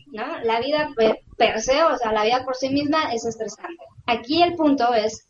¿no? 0.08 0.40
La 0.40 0.58
vida 0.58 0.88
per 1.36 1.60
se, 1.60 1.84
o 1.84 1.96
sea, 1.98 2.12
la 2.12 2.24
vida 2.24 2.44
por 2.44 2.56
sí 2.56 2.68
misma 2.70 3.12
es 3.12 3.24
estresante. 3.24 3.84
Aquí 4.06 4.42
el 4.42 4.56
punto 4.56 4.92
es 4.92 5.24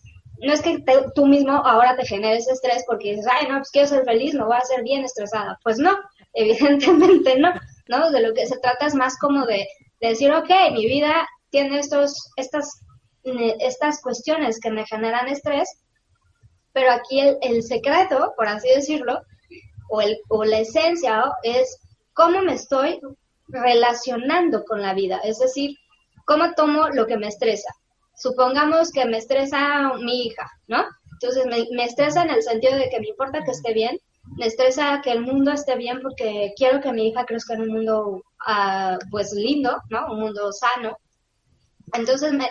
no 0.44 0.52
es 0.52 0.62
que 0.62 0.84
tú 1.14 1.26
mismo 1.26 1.52
ahora 1.52 1.96
te 1.96 2.06
generes 2.06 2.48
estrés 2.48 2.84
porque 2.86 3.10
dices, 3.10 3.26
ay, 3.30 3.46
no, 3.48 3.58
pues 3.58 3.70
quiero 3.70 3.88
ser 3.88 4.04
feliz, 4.04 4.34
no 4.34 4.46
voy 4.46 4.56
a 4.56 4.60
ser 4.60 4.82
bien 4.82 5.04
estresada. 5.04 5.58
Pues 5.62 5.78
no, 5.78 5.96
evidentemente 6.34 7.38
no, 7.38 7.52
¿no? 7.88 8.10
De 8.10 8.20
lo 8.20 8.34
que 8.34 8.46
se 8.46 8.58
trata 8.58 8.86
es 8.86 8.94
más 8.94 9.18
como 9.18 9.46
de, 9.46 9.66
decir, 10.00 10.32
ok, 10.32 10.50
mi 10.72 10.86
vida 10.86 11.26
tiene 11.50 11.78
estos, 11.78 12.30
estas, 12.36 12.80
estas 13.60 14.02
cuestiones 14.02 14.60
que 14.60 14.70
me 14.70 14.84
generan 14.84 15.28
estrés, 15.28 15.68
pero 16.72 16.90
aquí 16.90 17.20
el, 17.20 17.38
el 17.40 17.62
secreto, 17.62 18.34
por 18.36 18.48
así 18.48 18.68
decirlo, 18.68 19.22
o, 19.88 20.02
el, 20.02 20.18
o 20.28 20.44
la 20.44 20.58
esencia 20.58 21.24
es 21.42 21.78
cómo 22.12 22.42
me 22.42 22.54
estoy 22.54 23.00
relacionando 23.48 24.64
con 24.64 24.82
la 24.82 24.92
vida, 24.92 25.20
es 25.24 25.38
decir, 25.38 25.76
cómo 26.26 26.52
tomo 26.54 26.88
lo 26.88 27.06
que 27.06 27.16
me 27.16 27.28
estresa 27.28 27.72
supongamos 28.16 28.90
que 28.92 29.04
me 29.04 29.18
estresa 29.18 29.92
mi 29.94 30.26
hija, 30.26 30.50
¿no? 30.66 30.84
Entonces 31.12 31.46
me, 31.46 31.84
estresa 31.84 32.22
en 32.22 32.30
el 32.30 32.42
sentido 32.42 32.76
de 32.76 32.88
que 32.90 33.00
me 33.00 33.08
importa 33.08 33.42
que 33.44 33.52
esté 33.52 33.72
bien, 33.72 33.98
me 34.36 34.46
estresa 34.46 35.00
que 35.02 35.12
el 35.12 35.20
mundo 35.20 35.52
esté 35.52 35.76
bien 35.76 36.00
porque 36.02 36.52
quiero 36.56 36.80
que 36.80 36.92
mi 36.92 37.08
hija 37.08 37.24
crezca 37.24 37.54
en 37.54 37.62
un 37.62 37.68
mundo 37.68 38.22
uh, 38.48 38.98
pues 39.10 39.32
lindo, 39.32 39.80
¿no? 39.90 40.06
Un 40.12 40.20
mundo 40.20 40.52
sano. 40.52 40.98
Entonces 41.92 42.32
me, 42.32 42.50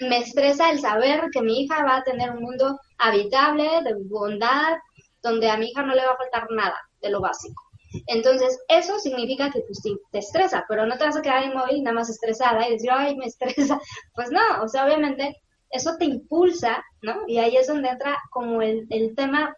me 0.00 0.18
estresa 0.18 0.70
el 0.70 0.80
saber 0.80 1.30
que 1.32 1.42
mi 1.42 1.62
hija 1.62 1.84
va 1.84 1.96
a 1.96 2.04
tener 2.04 2.30
un 2.30 2.42
mundo 2.42 2.78
habitable, 2.98 3.82
de 3.82 3.94
bondad, 4.08 4.76
donde 5.22 5.50
a 5.50 5.56
mi 5.56 5.70
hija 5.70 5.82
no 5.82 5.94
le 5.94 6.04
va 6.04 6.12
a 6.12 6.16
faltar 6.16 6.46
nada 6.50 6.78
de 7.00 7.10
lo 7.10 7.20
básico. 7.20 7.63
Entonces, 8.06 8.58
eso 8.68 8.98
significa 8.98 9.50
que 9.50 9.60
pues, 9.60 9.80
te 9.82 10.18
estresa, 10.18 10.64
pero 10.68 10.86
no 10.86 10.96
te 10.96 11.04
vas 11.04 11.16
a 11.16 11.22
quedar 11.22 11.44
inmóvil 11.44 11.82
nada 11.82 11.94
más 11.94 12.10
estresada 12.10 12.66
y 12.66 12.72
decir, 12.72 12.90
ay, 12.92 13.16
me 13.16 13.26
estresa. 13.26 13.80
Pues 14.14 14.30
no, 14.30 14.62
o 14.62 14.68
sea, 14.68 14.84
obviamente 14.86 15.36
eso 15.70 15.96
te 15.98 16.04
impulsa, 16.04 16.84
¿no? 17.02 17.22
Y 17.26 17.38
ahí 17.38 17.56
es 17.56 17.66
donde 17.66 17.88
entra 17.88 18.16
como 18.30 18.62
el, 18.62 18.86
el 18.90 19.14
tema 19.14 19.54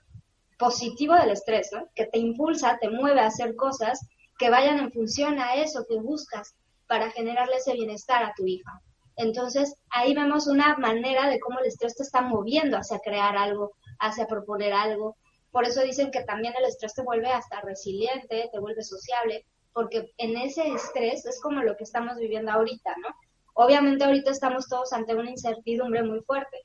positivo 0.58 1.14
del 1.14 1.30
estrés, 1.30 1.68
¿no? 1.72 1.88
Que 1.94 2.06
te 2.06 2.18
impulsa, 2.18 2.78
te 2.80 2.88
mueve 2.88 3.20
a 3.20 3.26
hacer 3.26 3.54
cosas 3.56 4.00
que 4.38 4.50
vayan 4.50 4.78
en 4.78 4.92
función 4.92 5.38
a 5.38 5.54
eso 5.54 5.84
que 5.88 5.98
buscas 5.98 6.54
para 6.86 7.10
generarle 7.10 7.56
ese 7.56 7.74
bienestar 7.74 8.22
a 8.22 8.32
tu 8.36 8.46
hija. 8.46 8.80
Entonces, 9.16 9.74
ahí 9.90 10.14
vemos 10.14 10.46
una 10.46 10.76
manera 10.76 11.28
de 11.28 11.40
cómo 11.40 11.58
el 11.58 11.66
estrés 11.66 11.96
te 11.96 12.02
está 12.02 12.20
moviendo 12.20 12.76
hacia 12.76 12.98
crear 12.98 13.36
algo, 13.36 13.72
hacia 13.98 14.26
proponer 14.26 14.72
algo. 14.72 15.16
Por 15.56 15.64
eso 15.64 15.80
dicen 15.80 16.10
que 16.10 16.22
también 16.22 16.52
el 16.58 16.66
estrés 16.66 16.92
te 16.92 17.02
vuelve 17.02 17.28
hasta 17.28 17.62
resiliente, 17.62 18.50
te 18.52 18.58
vuelve 18.58 18.82
sociable, 18.82 19.46
porque 19.72 20.12
en 20.18 20.36
ese 20.36 20.68
estrés 20.68 21.24
es 21.24 21.40
como 21.40 21.62
lo 21.62 21.78
que 21.78 21.84
estamos 21.84 22.18
viviendo 22.18 22.52
ahorita, 22.52 22.94
¿no? 23.00 23.08
Obviamente 23.54 24.04
ahorita 24.04 24.32
estamos 24.32 24.68
todos 24.68 24.92
ante 24.92 25.14
una 25.14 25.30
incertidumbre 25.30 26.02
muy 26.02 26.20
fuerte, 26.20 26.58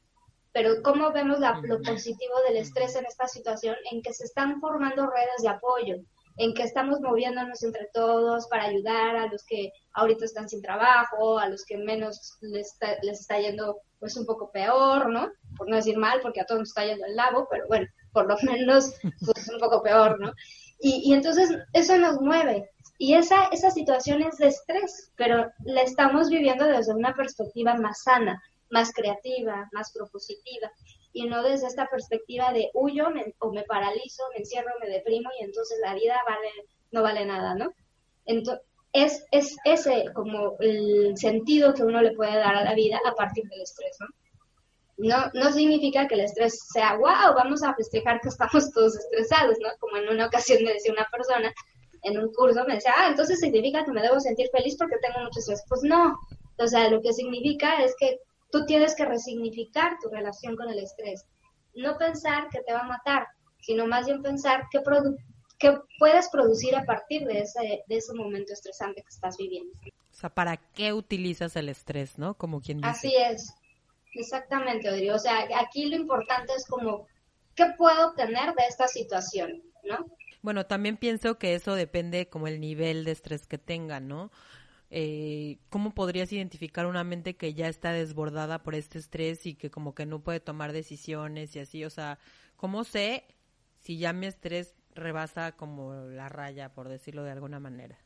pero 0.52 0.84
¿cómo 0.84 1.10
vemos 1.14 1.40
lo 1.40 1.82
positivo 1.82 2.34
del 2.46 2.58
estrés 2.58 2.98
en 2.98 3.06
esta 3.06 3.30
situación? 3.30 3.78
En 3.90 4.02
que 4.02 4.12
se 4.12 4.26
están 4.26 4.60
formando 4.60 5.10
redes 5.10 5.42
de 5.42 5.48
apoyo, 5.48 5.96
en 6.42 6.56
que 6.56 6.64
estamos 6.64 7.00
moviéndonos 7.02 7.62
entre 7.62 7.88
todos 7.94 8.48
para 8.48 8.64
ayudar 8.64 9.16
a 9.16 9.28
los 9.28 9.44
que 9.44 9.72
ahorita 9.94 10.26
están 10.26 10.50
sin 10.50 10.60
trabajo, 10.60 11.38
a 11.38 11.48
los 11.48 11.64
que 11.64 11.78
menos 11.78 12.36
les 12.42 12.74
está, 12.74 12.98
les 13.04 13.20
está 13.20 13.40
yendo 13.40 13.78
pues 14.00 14.18
un 14.18 14.26
poco 14.26 14.50
peor, 14.52 15.08
¿no? 15.12 15.30
Por 15.56 15.70
no 15.70 15.76
decir 15.76 15.98
mal, 15.98 16.20
porque 16.20 16.42
a 16.42 16.46
todos 16.46 16.62
nos 16.62 16.70
está 16.70 16.84
yendo 16.84 17.06
el 17.06 17.16
lavo, 17.16 17.48
pero 17.48 17.68
bueno, 17.68 17.86
por 18.12 18.28
lo 18.28 18.36
menos 18.52 18.92
pues 19.24 19.50
un 19.50 19.60
poco 19.60 19.84
peor, 19.84 20.20
¿no? 20.20 20.34
Y, 20.80 21.12
y 21.12 21.14
entonces 21.14 21.52
eso 21.74 21.96
nos 22.00 22.20
mueve. 22.20 22.72
Y 22.98 23.14
esa, 23.14 23.46
esa 23.52 23.70
situación 23.70 24.24
es 24.24 24.38
de 24.38 24.48
estrés, 24.48 25.12
pero 25.18 25.46
la 25.66 25.84
estamos 25.84 26.30
viviendo 26.30 26.66
desde 26.66 26.96
una 26.96 27.14
perspectiva 27.14 27.76
más 27.76 28.02
sana, 28.02 28.42
más 28.72 28.92
creativa, 28.94 29.70
más 29.74 29.92
propositiva, 29.94 30.72
y 31.14 31.28
no 31.28 31.44
desde 31.44 31.68
esta 31.68 31.88
perspectiva 31.88 32.54
de 32.54 32.70
huyo 32.74 33.08
o 33.40 33.52
me 33.52 33.64
paralizo, 33.64 34.24
me 34.34 34.40
encierro, 34.40 34.72
me 34.80 34.90
deprimo 34.90 35.30
y 35.40 35.44
entonces 35.44 35.80
la 35.82 35.94
vida 35.94 36.16
vale, 36.26 36.50
no 36.92 37.04
vale 37.04 37.26
nada, 37.26 37.56
¿no? 37.56 37.74
Entonces, 38.26 38.64
es, 38.94 39.26
es 39.32 39.56
ese 39.64 40.06
como 40.14 40.58
el 40.60 41.18
sentido 41.18 41.74
que 41.74 41.84
uno 41.84 42.02
le 42.02 42.14
puede 42.14 42.36
dar 42.36 42.56
a 42.56 42.64
la 42.64 42.74
vida 42.74 43.00
a 43.06 43.14
partir 43.14 43.46
del 43.48 43.62
estrés, 43.62 43.98
¿no? 44.00 44.08
No, 44.98 45.32
no 45.34 45.52
significa 45.52 46.08
que 46.08 46.16
el 46.16 46.22
estrés 46.22 46.60
sea, 46.72 46.96
wow, 46.98 47.34
vamos 47.36 47.64
a 47.64 47.74
festejar 47.74 48.20
que 48.22 48.30
estamos 48.30 48.72
todos 48.72 48.96
estresados, 48.98 49.58
¿no? 49.60 49.70
Como 49.80 49.98
en 49.98 50.10
una 50.10 50.28
ocasión 50.28 50.64
me 50.64 50.74
decía 50.74 50.92
una 50.92 51.08
persona 51.12 51.52
en 52.04 52.20
un 52.20 52.32
curso, 52.34 52.64
me 52.66 52.76
decía, 52.76 52.94
ah, 52.98 53.08
entonces 53.10 53.40
significa 53.40 53.84
que 53.86 53.92
me 53.92 54.02
debo 54.02 54.20
sentir 54.20 54.50
feliz 54.52 54.76
porque 54.78 54.98
tengo 55.02 55.24
mucho 55.24 55.40
estrés. 55.40 55.64
Pues 55.68 55.82
no, 55.84 56.20
o 56.58 56.68
sea, 56.68 56.90
lo 56.90 57.02
que 57.02 57.14
significa 57.14 57.84
es 57.84 57.96
que 58.00 58.20
tú 58.52 58.66
tienes 58.66 58.96
que 58.96 59.06
resignificar 59.06 59.98
tu 60.02 60.10
relación 60.10 60.56
con 60.56 60.70
el 60.70 60.80
estrés. 60.80 61.26
No 61.74 61.98
pensar 61.98 62.50
que 62.50 62.62
te 62.62 62.74
va 62.74 62.82
a 62.82 62.88
matar, 62.88 63.28
sino 63.62 63.88
más 63.88 64.06
bien 64.06 64.22
pensar 64.22 64.68
qué, 64.72 64.82
qué 65.58 65.78
puedes 65.98 66.30
producir 66.30 66.76
a 66.76 66.84
partir 66.84 67.26
de 67.26 67.40
ese, 67.40 67.84
de 67.88 67.96
ese 67.96 68.14
momento 68.14 68.54
estresante 68.54 69.02
que 69.02 69.10
estás 69.10 69.38
viviendo. 69.38 69.72
O 69.86 70.14
sea, 70.14 70.30
¿para 70.30 70.58
qué 70.58 70.94
utilizas 70.94 71.56
el 71.56 71.70
estrés, 71.70 72.18
no? 72.18 72.34
Como 72.34 72.62
quien 72.62 72.78
dice. 72.80 72.90
Así 72.90 73.16
es, 73.16 73.54
exactamente, 74.14 74.90
Odri. 74.90 75.10
O 75.10 75.20
sea, 75.20 75.48
aquí 75.58 75.86
lo 75.86 75.96
importante 75.96 76.54
es 76.56 76.66
como, 76.68 77.08
¿qué 77.56 77.68
puedo 77.78 78.10
obtener 78.10 78.54
de 78.56 78.66
esta 78.68 78.88
situación, 78.88 79.64
no? 79.84 80.06
Bueno, 80.42 80.66
también 80.66 80.98
pienso 80.98 81.38
que 81.38 81.54
eso 81.54 81.76
depende 81.76 82.28
como 82.28 82.48
el 82.48 82.60
nivel 82.60 83.06
de 83.06 83.12
estrés 83.12 83.46
que 83.46 83.60
tengan, 83.60 84.08
¿no? 84.08 84.32
Eh, 84.94 85.58
¿cómo 85.70 85.94
podrías 85.94 86.34
identificar 86.34 86.86
una 86.86 87.06
mente 87.06 87.38
que 87.38 87.54
ya 87.54 87.70
está 87.70 87.94
desbordada 87.94 88.62
por 88.62 88.76
este 88.76 89.00
estrés 89.00 89.46
y 89.46 89.56
que 89.56 89.72
como 89.72 89.96
que 89.96 90.06
no 90.06 90.20
puede 90.20 90.42
tomar 90.42 90.74
decisiones 90.74 91.56
y 91.56 91.60
así? 91.60 91.86
O 91.86 91.90
sea, 91.90 92.20
¿cómo 92.58 92.84
sé 92.84 93.24
si 93.80 93.98
ya 93.98 94.12
mi 94.12 94.28
estrés 94.28 94.76
rebasa 94.94 95.54
como 95.54 95.94
la 95.94 96.28
raya, 96.28 96.74
por 96.74 96.90
decirlo 96.90 97.24
de 97.24 97.32
alguna 97.32 97.62
manera? 97.62 97.98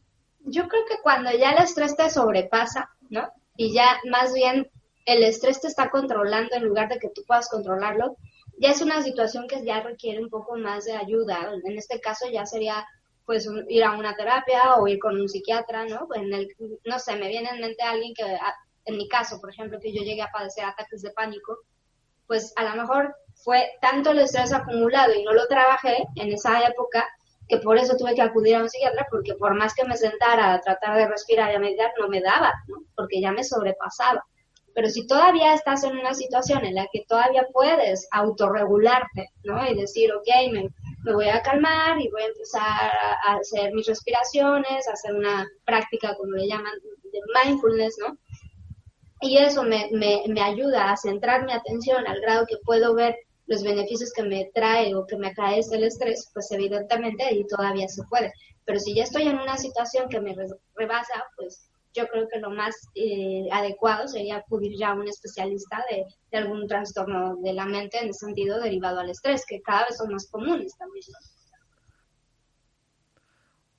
Yo 0.42 0.68
creo 0.68 0.86
que 0.86 1.02
cuando 1.02 1.32
ya 1.32 1.54
el 1.54 1.64
estrés 1.64 1.98
te 1.98 2.08
sobrepasa, 2.12 2.92
¿no? 3.10 3.32
Y 3.58 3.74
ya 3.74 3.98
más 4.12 4.32
bien 4.34 4.70
el 5.06 5.24
estrés 5.24 5.62
te 5.62 5.68
está 5.68 5.90
controlando 5.90 6.56
en 6.56 6.66
lugar 6.66 6.90
de 6.90 7.00
que 7.00 7.10
tú 7.10 7.24
puedas 7.26 7.50
controlarlo, 7.50 8.16
ya 8.60 8.70
es 8.70 8.82
una 8.82 9.02
situación 9.02 9.48
que 9.48 9.66
ya 9.66 9.82
requiere 9.82 10.22
un 10.22 10.30
poco 10.30 10.56
más 10.56 10.86
de 10.86 10.94
ayuda. 10.94 11.52
En 11.64 11.78
este 11.80 12.00
caso 12.00 12.28
ya 12.32 12.46
sería 12.46 12.86
pues 13.26 13.48
ir 13.70 13.84
a 13.84 13.98
una 13.98 14.16
terapia 14.16 14.76
o 14.76 14.88
ir 14.88 15.00
con 15.00 15.20
un 15.20 15.28
psiquiatra, 15.28 15.86
¿no? 15.86 16.08
En 16.14 16.32
el, 16.34 16.48
no 16.86 17.00
sé, 17.00 17.16
me 17.16 17.28
viene 17.28 17.50
en 17.50 17.62
mente 17.62 17.84
alguien 17.84 18.14
que, 18.14 18.24
ah, 18.24 18.56
en 18.86 18.98
mi 18.98 19.08
caso, 19.08 19.40
por 19.42 19.50
ejemplo, 19.50 19.80
que 19.80 19.94
yo 19.94 20.04
llegué 20.04 20.22
a 20.22 20.32
padecer 20.32 20.64
ataques 20.66 21.02
de 21.02 21.12
pánico, 21.12 21.58
pues 22.28 22.54
a 22.56 22.64
lo 22.64 22.82
mejor 22.82 23.16
fue 23.44 23.72
tanto 23.82 24.12
el 24.12 24.20
estrés 24.20 24.54
acumulado 24.54 25.14
y 25.14 25.24
no 25.24 25.34
lo 25.34 25.48
trabajé 25.48 26.04
en 26.16 26.32
esa 26.32 26.68
época 26.68 27.08
que 27.48 27.58
por 27.58 27.78
eso 27.78 27.96
tuve 27.98 28.16
que 28.16 28.22
acudir 28.22 28.56
a 28.56 28.62
un 28.62 28.70
psiquiatra 28.70 29.06
porque 29.10 29.36
por 29.36 29.54
más 29.56 29.74
que 29.76 29.86
me 29.86 29.98
sentara 29.98 30.54
a 30.54 30.62
tratar 30.62 30.98
de 30.98 31.08
respirar 31.08 31.52
y 31.52 31.56
a 31.56 31.60
meditar 31.60 31.92
no 32.00 32.08
me 32.08 32.22
daba, 32.22 32.54
¿no? 32.68 32.78
Porque 32.96 33.22
ya 33.22 33.32
me 33.32 33.44
sobrepasaba. 33.44 34.26
Pero 34.74 34.90
si 34.90 35.08
todavía 35.08 35.54
estás 35.54 35.84
en 35.84 35.98
una 35.98 36.14
situación 36.14 36.66
en 36.66 36.76
la 36.76 36.88
que 36.92 37.06
todavía 37.08 37.48
puedes 37.54 38.08
autorregularte, 38.12 39.30
¿no? 39.44 39.66
Y 39.70 39.76
decir, 39.76 40.12
ok, 40.12 40.28
me, 40.52 40.70
me 41.06 41.14
voy 41.14 41.30
a 41.30 41.42
calmar 41.42 42.02
y 42.02 42.10
voy 42.10 42.24
a 42.24 42.28
empezar 42.28 42.92
a, 43.28 43.36
hacer 43.36 43.72
mis 43.74 43.86
respiraciones, 43.86 44.88
a 44.88 44.94
hacer 44.94 45.14
una 45.14 45.48
práctica, 45.64 46.16
como 46.18 46.32
le 46.32 46.48
llaman, 46.48 46.74
de 47.12 47.20
mindfulness, 47.44 47.96
¿no? 48.00 48.18
Y 49.22 49.38
eso 49.38 49.64
me, 49.64 49.88
me, 49.92 50.24
me 50.28 50.42
ayuda 50.42 50.92
a 50.92 50.98
centrar 50.98 51.46
mi 51.46 51.54
atención 51.54 52.06
al 52.08 52.20
grado 52.22 52.46
que 52.48 52.58
puedo 52.66 52.96
ver 52.96 53.16
los 53.46 53.62
beneficios 53.62 54.12
que 54.14 54.24
me 54.24 54.50
trae 54.56 54.96
o 54.96 55.06
que 55.06 55.18
me 55.18 55.28
acaece 55.28 55.76
el 55.76 55.84
estrés, 55.84 56.32
pues 56.34 56.52
evidentemente 56.52 57.24
ahí 57.24 57.46
todavía 57.48 57.88
se 57.88 58.04
puede. 58.10 58.34
Pero 58.66 58.80
si 58.80 58.96
ya 58.96 59.04
estoy 59.04 59.28
en 59.28 59.40
una 59.40 59.58
situación 59.58 60.10
que 60.10 60.20
me 60.20 60.36
rebasa, 60.76 61.24
pues 61.38 61.70
yo 61.96 62.08
creo 62.08 62.28
que 62.28 62.40
lo 62.40 62.50
más 62.50 62.76
eh, 62.96 63.48
adecuado 63.52 64.08
sería 64.08 64.38
acudir 64.38 64.78
ya 64.78 64.90
a 64.90 64.96
un 64.96 65.08
especialista 65.08 65.84
de, 65.90 66.06
algún 66.38 66.68
trastorno 66.68 67.38
de 67.38 67.54
la 67.54 67.66
mente 67.66 67.98
en 67.98 68.08
el 68.08 68.14
sentido 68.14 68.60
derivado 68.60 69.00
al 69.00 69.10
estrés, 69.10 69.46
que 69.48 69.62
cada 69.62 69.86
vez 69.86 69.98
son 69.98 70.12
más 70.12 70.30
comunes 70.30 70.76
también. 70.78 71.06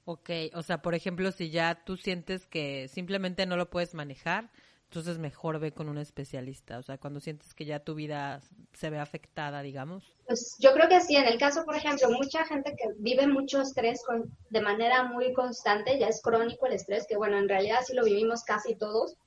Ok, 0.07 0.31
o 0.55 0.63
sea, 0.63 0.81
por 0.83 0.95
ejemplo, 0.95 1.31
si 1.33 1.51
ya 1.51 1.85
tú 1.85 1.97
sientes 1.97 2.47
que 2.47 2.89
simplemente 2.89 3.45
no 3.45 3.57
lo 3.57 3.69
puedes 3.69 3.93
manejar, 3.93 4.51
entonces 4.97 5.21
mejor 5.21 5.59
ve 5.59 5.73
con 5.73 5.91
un 5.91 5.99
especialista, 5.99 6.79
o 6.79 6.83
sea, 6.83 6.97
cuando 6.97 7.21
sientes 7.21 7.53
que 7.53 7.67
ya 7.67 7.81
tu 7.81 7.95
vida 7.95 8.41
se 8.73 8.89
ve 8.89 8.99
afectada, 8.99 9.61
digamos. 9.61 10.05
Pues 10.27 10.57
yo 10.59 10.73
creo 10.73 10.89
que 10.89 11.03
sí, 11.03 11.17
en 11.17 11.27
el 11.27 11.39
caso, 11.39 11.67
por 11.67 11.77
ejemplo, 11.77 12.09
mucha 12.11 12.47
gente 12.47 12.75
que 12.79 12.89
vive 12.99 13.27
mucho 13.27 13.61
estrés 13.61 14.03
con, 14.07 14.35
de 14.49 14.61
manera 14.63 15.03
muy 15.03 15.35
constante, 15.35 15.99
ya 15.99 16.07
es 16.07 16.23
crónico 16.23 16.67
el 16.67 16.73
estrés, 16.73 17.07
que 17.07 17.19
bueno, 17.19 17.37
en 17.37 17.47
realidad 17.47 17.81
sí 17.87 17.93
lo 17.95 18.05
vivimos 18.05 18.43
casi 18.45 18.75
todos, 18.75 19.19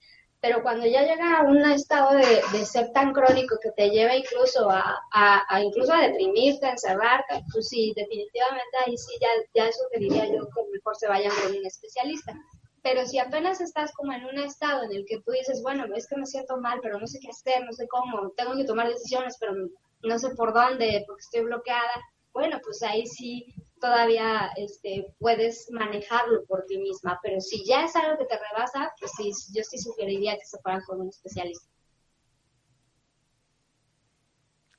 pero 0.41 0.63
cuando 0.63 0.88
ya 0.88 1.03
llega 1.03 1.38
a 1.38 1.43
un 1.43 1.60
estado 1.69 2.17
de, 2.17 2.65
ser 2.65 2.91
tan 2.91 3.13
crónico 3.13 3.60
que 3.62 3.69
te 3.71 3.91
lleva 3.91 4.15
incluso 4.15 4.71
a, 4.71 4.97
a, 5.12 5.62
incluso 5.62 5.93
a 5.93 6.01
deprimirte, 6.01 6.65
a 6.65 6.71
encerrarte, 6.71 7.43
pues 7.53 7.67
sí, 7.67 7.93
definitivamente 7.95 8.77
ahí 8.88 8.97
sí 8.97 9.13
ya, 9.21 9.27
ya 9.53 9.71
sugeriría 9.71 10.25
yo 10.25 10.47
que 10.47 10.63
mejor 10.73 10.95
se 10.95 11.08
vayan 11.08 11.32
con 11.43 11.55
un 11.55 11.65
especialista 11.65 12.34
pero 12.82 13.06
si 13.06 13.20
apenas 13.20 13.62
estás 13.62 13.92
como 13.94 14.13
en 14.13 14.26
un 14.26 14.38
estado 14.39 14.84
en 14.84 14.92
el 14.92 15.06
que 15.06 15.20
tú 15.22 15.32
dices, 15.32 15.62
bueno, 15.62 15.86
es 15.96 16.08
que 16.08 16.18
me 16.18 16.26
siento 16.26 16.58
mal, 16.58 16.80
pero 16.82 17.00
no 17.00 17.08
sé 17.08 17.20
qué 17.20 17.30
hacer, 17.30 17.63
no 17.65 17.74
sé 17.74 17.88
cómo, 17.88 18.32
tengo 18.38 18.56
que 18.56 18.65
tomar 18.65 18.88
decisiones, 18.88 19.38
pero 19.39 19.54
no 20.02 20.20
sé 20.20 20.30
por 20.36 20.54
dónde, 20.54 21.04
porque 21.08 21.22
estoy 21.22 21.42
bloqueada, 21.42 21.92
bueno, 22.34 22.60
pues 22.63 22.82
ahí 22.84 23.06
sí 23.06 23.54
todavía 23.80 24.52
este, 24.56 25.13
puedes 25.20 25.70
manejarlo 25.72 26.46
por 26.46 26.65
ti 26.65 26.78
misma, 26.78 27.20
pero 27.24 27.39
si 27.39 27.65
ya 27.65 27.86
es 27.86 27.96
algo 27.96 28.18
que 28.18 28.26
te 28.26 28.38
rebasa, 28.38 28.94
pues 29.00 29.12
sí, 29.18 29.32
yo 29.54 29.63
sí 29.63 29.78
sugeriría 29.78 30.38
que 30.38 30.46
se 30.46 30.60
fueran 30.60 30.82
con 30.86 31.02
un 31.02 31.10
especialista. 31.10 31.70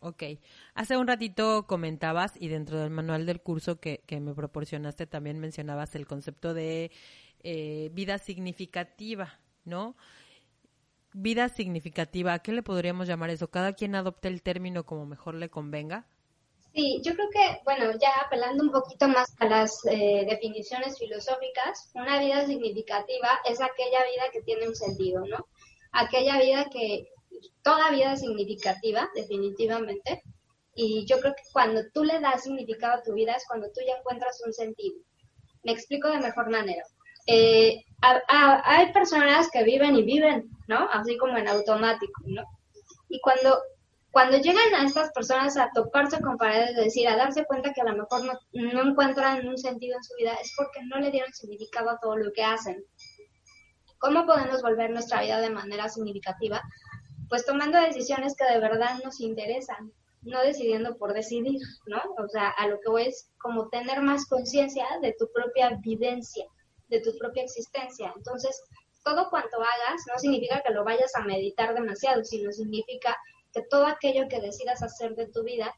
Ok. 0.03 0.23
Hace 0.75 0.97
un 0.97 1.07
ratito 1.07 1.67
comentabas 1.67 2.33
y 2.41 2.49
dentro 2.49 2.79
del 2.79 2.89
manual 2.89 3.27
del 3.27 3.43
curso 3.43 3.81
que, 3.81 4.03
que 4.07 4.19
me 4.19 4.35
proporcionaste 4.35 5.07
también 5.07 5.39
mencionabas 5.39 5.95
el 5.95 6.07
concepto 6.07 6.55
de 6.55 6.91
eh, 7.43 7.91
vida 7.93 8.19
significativa, 8.19 9.39
¿no? 9.65 9.97
Vida 11.13 11.49
significativa, 11.49 12.35
¿a 12.35 12.39
qué 12.39 12.53
le 12.53 12.63
podríamos 12.63 13.09
llamar 13.09 13.31
eso? 13.31 13.51
¿Cada 13.51 13.73
quien 13.73 13.95
adopta 13.95 14.29
el 14.29 14.43
término 14.43 14.85
como 14.85 15.07
mejor 15.07 15.35
le 15.35 15.49
convenga? 15.49 16.07
Sí, 16.73 17.01
yo 17.05 17.15
creo 17.15 17.29
que, 17.31 17.61
bueno, 17.65 17.91
ya 18.01 18.11
apelando 18.25 18.63
un 18.63 18.71
poquito 18.71 19.09
más 19.09 19.35
a 19.41 19.47
las 19.47 19.85
eh, 19.91 20.25
definiciones 20.29 20.99
filosóficas, 20.99 21.91
una 21.95 22.21
vida 22.21 22.47
significativa 22.47 23.41
es 23.45 23.61
aquella 23.61 24.05
vida 24.05 24.31
que 24.33 24.43
tiene 24.43 24.69
un 24.69 24.77
sentido, 24.77 25.27
¿no? 25.27 25.49
Aquella 25.91 26.39
vida 26.39 26.67
que, 26.71 27.09
toda 27.63 27.91
vida 27.91 28.13
es 28.13 28.21
significativa, 28.21 29.11
definitivamente, 29.15 30.23
y 30.75 31.05
yo 31.07 31.19
creo 31.21 31.35
que 31.35 31.43
cuando 31.53 31.83
tú 31.93 32.05
le 32.05 32.21
das 32.21 32.45
significado 32.45 32.95
a 32.95 33.03
tu 33.03 33.15
vida 33.15 33.33
es 33.35 33.45
cuando 33.49 33.69
tú 33.73 33.81
ya 33.85 33.97
encuentras 33.97 34.41
un 34.47 34.53
sentido. 34.53 34.97
Me 35.65 35.73
explico 35.73 36.09
de 36.09 36.19
mejor 36.19 36.51
manera 36.51 36.85
eh, 37.31 37.85
hay 38.29 38.93
personas 38.93 39.51
que 39.51 39.63
viven 39.63 39.95
y 39.95 40.03
viven, 40.03 40.51
¿no? 40.67 40.89
Así 40.93 41.17
como 41.17 41.37
en 41.37 41.49
automático, 41.49 42.23
¿no? 42.25 42.43
Y 43.09 43.21
cuando, 43.21 43.63
llegan 44.39 44.75
a 44.75 44.85
estas 44.85 45.11
personas 45.13 45.57
a 45.57 45.71
toparse 45.75 46.21
con 46.21 46.37
paredes, 46.37 46.71
es 46.71 46.85
decir, 46.85 47.09
a 47.09 47.17
darse 47.17 47.45
cuenta 47.45 47.73
que 47.73 47.83
a 47.83 47.85
lo 47.85 47.97
mejor 47.97 48.25
no, 48.25 48.33
no 48.53 48.91
encuentran 48.91 49.47
un 49.47 49.59
sentido 49.59 49.97
en 49.97 50.05
su 50.05 50.15
vida, 50.17 50.35
es 50.43 50.53
porque 50.57 50.81
no 50.87 50.99
le 50.99 51.11
dieron 51.11 51.33
significado 51.33 51.91
a 51.91 51.99
todo 52.01 52.17
lo 52.17 52.33
que 52.33 52.43
hacen. 52.43 52.85
¿Cómo 53.99 54.27
podemos 54.27 54.63
volver 54.63 54.91
nuestra 54.91 55.23
vida 55.23 55.41
de 55.41 55.51
manera 55.51 55.89
significativa? 55.89 56.63
Pues 57.29 57.45
tomando 57.45 57.81
decisiones 57.81 58.35
que 58.35 58.51
de 58.53 58.59
verdad 58.59 58.99
nos 59.05 59.21
interesan, 59.21 59.93
no 60.23 60.41
decidiendo 60.41 60.97
por 60.97 61.13
decidir, 61.13 61.61
¿no? 61.87 62.01
O 62.19 62.29
sea, 62.29 62.49
a 62.49 62.67
lo 62.67 62.81
que 62.81 62.91
voy 62.91 63.03
es 63.05 63.31
como 63.39 63.69
tener 63.69 64.01
más 64.01 64.27
conciencia 64.27 64.87
de 65.03 65.15
tu 65.19 65.31
propia 65.33 65.79
vivencia, 65.81 66.47
de 66.91 67.01
tu 67.01 67.17
propia 67.19 67.43
existencia. 67.43 68.13
Entonces, 68.17 68.63
todo 69.05 69.31
cuanto 69.31 69.57
hagas 69.57 70.03
no 70.13 70.19
significa 70.19 70.63
que 70.65 70.73
lo 70.73 70.85
vayas 70.85 71.15
a 71.15 71.25
meditar 71.25 71.75
demasiado, 71.75 72.25
sino 72.25 72.53
significa 72.53 73.17
que 73.53 73.63
todo 73.63 73.87
aquello 73.87 74.29
que 74.29 74.41
decidas 74.41 74.83
hacer 74.83 75.15
de 75.15 75.29
tu 75.29 75.43
vida 75.43 75.75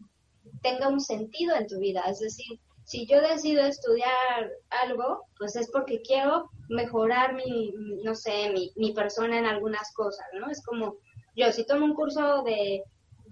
tenga 0.62 0.88
un 0.88 1.00
sentido 1.00 1.54
en 1.54 1.66
tu 1.66 1.78
vida. 1.78 2.02
Es 2.08 2.20
decir, 2.20 2.58
si 2.84 3.06
yo 3.06 3.20
decido 3.20 3.62
estudiar 3.62 4.50
algo, 4.84 5.26
pues 5.38 5.56
es 5.56 5.70
porque 5.70 6.02
quiero 6.02 6.50
mejorar 6.68 7.34
mi, 7.34 7.72
no 8.02 8.14
sé, 8.14 8.50
mi, 8.50 8.72
mi 8.76 8.92
persona 8.92 9.38
en 9.38 9.46
algunas 9.46 9.92
cosas, 9.94 10.26
¿no? 10.34 10.50
Es 10.50 10.62
como 10.64 10.96
yo, 11.34 11.50
si 11.52 11.64
tomo 11.64 11.86
un 11.86 11.94
curso 11.94 12.42
de 12.42 12.82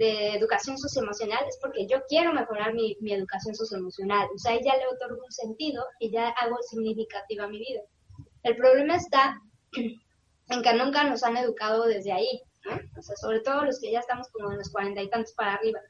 de 0.01 0.35
educación 0.35 0.79
socioemocional 0.79 1.45
es 1.47 1.59
porque 1.61 1.87
yo 1.87 1.99
quiero 2.09 2.33
mejorar 2.33 2.73
mi, 2.73 2.97
mi 3.01 3.13
educación 3.13 3.55
socioemocional. 3.55 4.29
O 4.35 4.39
sea, 4.39 4.59
ya 4.59 4.75
le 4.79 4.87
otorgo 4.87 5.23
un 5.23 5.31
sentido 5.31 5.85
y 5.99 6.11
ya 6.11 6.31
hago 6.31 6.57
significativa 6.63 7.47
mi 7.47 7.59
vida. 7.59 7.83
El 8.43 8.57
problema 8.57 8.97
está 8.97 9.39
en 9.73 10.63
que 10.63 10.73
nunca 10.73 11.05
nos 11.05 11.23
han 11.23 11.37
educado 11.37 11.85
desde 11.85 12.13
ahí. 12.13 12.41
O 12.99 13.03
sea, 13.03 13.15
sobre 13.17 13.41
todo 13.41 13.63
los 13.63 13.79
que 13.79 13.93
ya 13.93 14.01
estamos 14.01 14.29
como 14.31 14.51
en 14.51 14.57
los 14.57 14.71
cuarenta 14.71 15.03
y 15.03 15.11
tantos 15.11 15.35
para 15.35 15.53
arriba. 15.53 15.81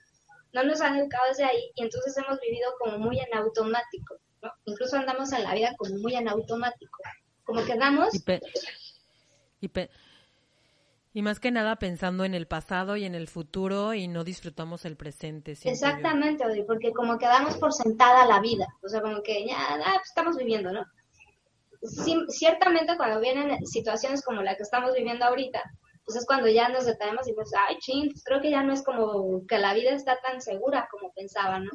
No 0.53 0.65
nos 0.65 0.81
han 0.81 0.97
educado 0.97 1.29
desde 1.29 1.45
ahí 1.45 1.71
y 1.77 1.85
entonces 1.85 2.17
hemos 2.17 2.41
vivido 2.41 2.69
como 2.81 2.99
muy 2.99 3.21
en 3.21 3.33
automático, 3.33 4.17
¿no? 4.43 4.51
Incluso 4.65 4.97
andamos 4.97 5.33
en 5.33 5.45
la 5.45 5.55
vida 5.55 5.73
como 5.79 5.95
muy 5.99 6.17
en 6.17 6.29
automático. 6.29 6.99
Como 7.45 7.65
que 7.65 7.77
damos... 7.77 8.13
y 8.13 8.25
y 9.61 9.71
más 11.15 11.41
que 11.41 11.51
nada 11.51 11.77
pensando 11.77 12.25
en 12.25 12.35
el 12.35 12.47
pasado 12.47 12.97
y 12.97 13.05
en 13.05 13.17
el 13.17 13.27
futuro 13.27 13.95
y 13.95 14.07
no 14.07 14.23
disfrutamos 14.23 14.85
el 14.85 14.97
presente. 14.97 15.57
Exactamente, 15.65 16.45
porque 16.67 16.93
como 16.93 17.19
que 17.19 17.27
damos 17.27 17.57
por 17.57 17.73
sentada 17.73 18.27
la 18.27 18.41
vida, 18.41 18.67
o 18.83 18.89
sea, 18.89 19.03
como 19.03 19.21
que 19.23 19.45
ya 19.45 19.57
pues 19.77 20.07
estamos 20.07 20.37
viviendo, 20.37 20.73
¿no? 20.73 20.85
ciertamente 22.29 22.97
cuando 22.99 23.21
vienen 23.21 23.67
situaciones 23.67 24.23
como 24.23 24.43
la 24.43 24.55
que 24.55 24.63
estamos 24.63 24.95
viviendo 24.95 25.25
ahorita, 25.25 25.63
pues 26.05 26.19
es 26.19 26.27
cuando 26.27 26.47
ya 26.47 26.69
nos 26.69 26.85
detenemos 26.85 27.27
y 27.27 27.33
pues, 27.33 27.51
ay, 27.57 27.79
ching, 27.79 28.11
pues 28.11 28.23
creo 28.23 28.41
que 28.41 28.51
ya 28.51 28.63
no 28.63 28.75
es 28.75 28.83
como 28.83 29.47
que 29.49 29.59
la 29.59 29.73
vida 29.73 29.93
está 29.93 30.19
tan 30.21 30.43
segura 30.43 30.87
como 30.91 31.11
pensaba, 31.15 31.59
¿no? 31.59 31.71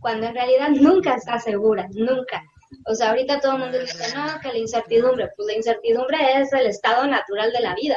Cuando 0.00 0.26
en 0.26 0.34
realidad 0.34 0.68
nunca 0.68 1.14
está 1.14 1.38
segura, 1.38 1.88
nunca. 1.92 2.44
O 2.86 2.94
sea, 2.94 3.10
ahorita 3.10 3.40
todo 3.40 3.52
el 3.52 3.60
mundo 3.60 3.78
dice, 3.78 4.14
no, 4.14 4.38
que 4.40 4.48
la 4.48 4.58
incertidumbre, 4.58 5.30
pues 5.34 5.46
la 5.46 5.54
incertidumbre 5.54 6.18
es 6.42 6.52
el 6.52 6.66
estado 6.66 7.06
natural 7.06 7.50
de 7.50 7.60
la 7.60 7.74
vida 7.74 7.96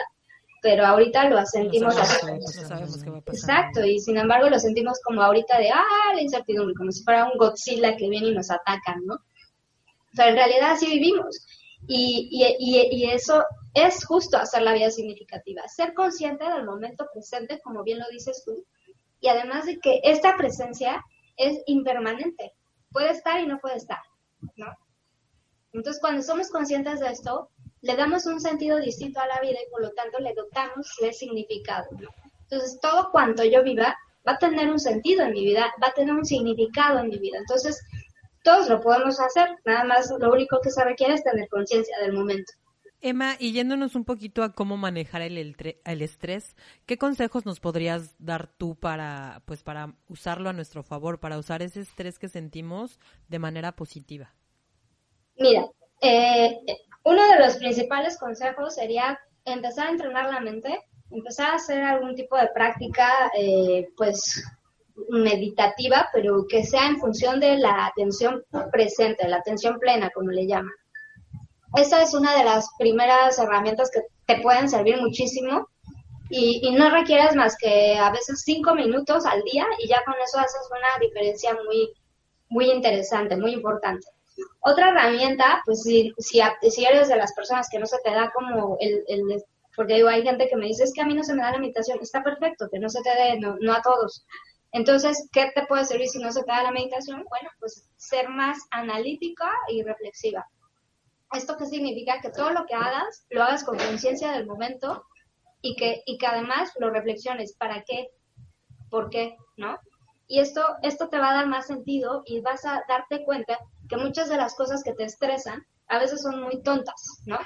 pero 0.62 0.86
ahorita 0.86 1.28
lo 1.30 1.44
sentimos 1.46 1.98
así. 1.98 2.28
Exacto, 3.28 3.84
y 3.84 4.00
sin 4.00 4.18
embargo 4.18 4.48
lo 4.48 4.60
sentimos 4.60 5.00
como 5.04 5.22
ahorita 5.22 5.58
de, 5.58 5.72
ah, 5.72 6.14
la 6.14 6.22
incertidumbre, 6.22 6.76
como 6.76 6.92
si 6.92 7.04
fuera 7.04 7.26
un 7.26 7.38
Godzilla 7.38 7.98
que 7.98 8.08
viene 8.10 8.28
y 8.28 8.36
nos 8.36 8.52
ataca, 8.52 8.96
¿no? 9.04 9.18
Pero 10.16 10.30
en 10.30 10.36
realidad 10.36 10.72
así 10.72 10.86
vivimos. 10.88 11.46
Y, 11.88 12.30
y, 12.32 12.88
y, 12.92 13.10
eso 13.10 13.44
es 13.74 14.06
justo 14.06 14.38
hacer 14.38 14.62
la 14.62 14.74
vida 14.74 14.92
significativa, 14.92 15.68
ser 15.68 15.96
consciente 15.96 16.48
del 16.48 16.64
momento 16.64 17.08
presente, 17.12 17.60
como 17.64 17.84
bien 17.84 17.98
lo 17.98 18.08
dices 18.12 18.44
tú, 18.46 18.64
y 19.20 19.30
además 19.30 19.66
de 19.66 19.80
que 19.80 20.00
esta 20.04 20.38
presencia 20.38 21.04
es 21.38 21.60
impermanente, 21.66 22.54
puede 22.92 23.10
estar 23.10 23.40
y 23.40 23.48
no 23.48 23.58
puede 23.58 23.78
estar, 23.78 24.02
¿no? 24.58 24.68
Entonces, 25.74 26.00
cuando 26.00 26.22
somos 26.22 26.50
conscientes 26.50 27.00
de 27.00 27.10
esto, 27.10 27.50
le 27.82 27.96
damos 27.96 28.26
un 28.26 28.40
sentido 28.40 28.80
distinto 28.80 29.20
a 29.20 29.28
la 29.28 29.40
vida 29.42 29.58
y 29.66 29.70
por 29.70 29.82
lo 29.82 29.92
tanto 29.92 30.20
le 30.20 30.34
dotamos 30.34 30.96
de 31.02 31.14
significado. 31.14 31.88
Entonces, 32.44 32.80
todo 32.82 33.10
cuanto 33.12 33.44
yo 33.44 33.64
viva 33.64 33.98
va 34.28 34.34
a 34.34 34.38
tener 34.38 34.70
un 34.70 34.80
sentido 34.80 35.24
en 35.24 35.32
mi 35.32 35.46
vida, 35.46 35.74
va 35.82 35.88
a 35.88 35.94
tener 35.94 36.14
un 36.14 36.26
significado 36.26 37.00
en 37.00 37.10
mi 37.10 37.18
vida. 37.18 37.38
Entonces, 37.40 37.82
todos 38.44 38.70
lo 38.70 38.82
podemos 38.82 39.20
hacer, 39.20 39.50
nada 39.66 39.84
más 39.84 40.12
lo 40.20 40.32
único 40.32 40.60
que 40.62 40.70
se 40.70 40.84
requiere 40.84 41.14
es 41.16 41.24
tener 41.24 41.48
conciencia 41.50 41.98
del 42.00 42.14
momento. 42.14 42.54
Emma, 43.04 43.36
y 43.40 43.52
yéndonos 43.52 43.96
un 43.96 44.06
poquito 44.06 44.44
a 44.44 44.54
cómo 44.54 44.78
manejar 44.78 45.24
el, 45.24 45.38
el, 45.38 46.02
estrés, 46.04 46.56
¿qué 46.86 47.00
consejos 47.00 47.48
nos 47.48 47.60
podrías 47.60 48.16
dar 48.20 48.48
tú 48.48 48.76
para, 48.76 49.42
pues, 49.46 49.64
para 49.64 49.96
usarlo 50.08 50.50
a 50.50 50.54
nuestro 50.54 50.84
favor, 50.84 51.20
para 51.20 51.40
usar 51.40 51.64
ese 51.64 51.80
estrés 51.80 52.20
que 52.20 52.30
sentimos 52.30 53.00
de 53.28 53.40
manera 53.40 53.72
positiva? 53.72 54.36
Mira, 55.36 55.66
eh, 56.00 56.60
uno 57.04 57.28
de 57.28 57.40
los 57.40 57.58
principales 57.58 58.18
consejos 58.18 58.76
sería 58.76 59.20
empezar 59.46 59.88
a 59.88 59.92
entrenar 59.92 60.32
la 60.32 60.40
mente, 60.40 60.80
empezar 61.10 61.52
a 61.52 61.56
hacer 61.56 61.84
algún 61.84 62.16
tipo 62.16 62.38
de 62.38 62.50
práctica, 62.54 63.32
eh, 63.38 63.90
pues 63.98 64.44
meditativa, 65.10 66.10
pero 66.14 66.46
que 66.48 66.64
sea 66.64 66.88
en 66.88 67.00
función 67.00 67.40
de 67.40 67.58
la 67.58 67.88
atención 67.88 68.44
presente, 68.72 69.28
la 69.28 69.38
atención 69.38 69.80
plena, 69.80 70.12
como 70.14 70.30
le 70.30 70.46
llaman. 70.46 70.74
Esa 71.76 72.02
es 72.04 72.14
una 72.14 72.38
de 72.38 72.44
las 72.44 72.70
primeras 72.78 73.40
herramientas 73.40 73.90
que 73.92 74.02
te 74.26 74.42
pueden 74.42 74.70
servir 74.70 75.02
muchísimo 75.02 75.68
y, 76.30 76.62
y, 76.64 76.72
no 76.76 76.90
requieres 76.90 77.36
más 77.36 77.58
que 77.58 77.98
a 77.98 78.12
veces 78.12 78.42
cinco 78.44 78.76
minutos 78.76 79.26
al 79.26 79.42
día 79.44 79.66
y 79.80 79.88
ya 79.88 80.04
con 80.06 80.16
eso 80.24 80.40
haces 80.40 80.62
una 80.70 81.06
diferencia 81.06 81.54
muy, 81.66 81.94
muy 82.50 82.72
interesante, 82.72 83.36
muy 83.38 83.54
importante. 83.54 84.08
Otra 84.62 84.90
herramienta, 84.90 85.62
pues 85.66 85.84
si, 85.84 86.14
si, 86.18 86.42
si, 86.70 86.86
eres 86.86 87.10
de 87.10 87.18
las 87.18 87.34
personas 87.34 87.68
que 87.70 87.80
no 87.80 87.86
se 87.86 87.98
te 88.04 88.12
da 88.12 88.32
como 88.32 88.78
el, 88.80 89.04
el, 89.08 89.44
porque 89.76 89.96
digo, 89.96 90.10
hay 90.10 90.24
gente 90.24 90.48
que 90.48 90.56
me 90.56 90.68
dice, 90.68 90.84
es 90.84 90.94
que 90.94 91.02
a 91.02 91.06
mí 91.06 91.14
no 91.14 91.24
se 91.24 91.34
me 91.34 91.42
da 91.42 91.52
la 91.52 91.60
meditación, 91.60 92.00
está 92.02 92.24
perfecto, 92.24 92.70
que 92.72 92.80
no 92.80 92.90
se 92.90 93.02
te 93.02 93.10
dé, 93.10 93.40
no, 93.40 93.56
no 93.60 93.74
a 93.74 93.82
todos. 93.82 94.26
Entonces, 94.72 95.28
¿qué 95.32 95.52
te 95.54 95.66
puede 95.66 95.86
servir 95.86 96.08
si 96.08 96.20
no 96.20 96.32
se 96.32 96.44
te 96.44 96.52
da 96.52 96.64
la 96.64 96.72
meditación? 96.72 97.26
Bueno, 97.30 97.50
pues 97.60 97.90
ser 97.98 98.30
más 98.30 98.58
analítica 98.72 99.50
y 99.70 99.84
reflexiva. 99.84 100.48
¿Esto 101.34 101.58
qué 101.58 101.66
significa? 101.66 102.22
Que 102.22 102.30
todo 102.30 102.52
lo 102.52 102.66
que 102.66 102.76
hagas, 102.76 103.26
lo 103.30 103.44
hagas 103.44 103.64
con 103.64 103.78
conciencia 103.78 104.32
del 104.32 104.46
momento 104.46 105.06
y 105.62 105.76
que, 105.76 106.04
y 106.06 106.18
que 106.18 106.28
además 106.28 106.72
lo 106.80 106.90
reflexiones. 106.90 107.54
¿Para 107.54 107.84
qué? 107.84 108.10
¿Por 108.90 109.10
qué? 109.10 109.36
¿No? 109.58 109.78
Y 110.28 110.40
esto, 110.40 110.64
esto 110.82 111.10
te 111.10 111.20
va 111.20 111.32
a 111.32 111.36
dar 111.36 111.48
más 111.48 111.68
sentido 111.68 112.24
y 112.26 112.40
vas 112.40 112.66
a 112.66 112.84
darte 112.88 113.24
cuenta 113.26 113.60
que 113.92 113.98
muchas 113.98 114.30
de 114.30 114.38
las 114.38 114.56
cosas 114.56 114.84
que 114.84 114.94
te 114.94 115.04
estresan 115.04 115.66
a 115.90 116.00
veces 116.00 116.22
son 116.22 116.42
muy 116.42 116.64
tontas, 116.64 117.22
¿no? 117.26 117.38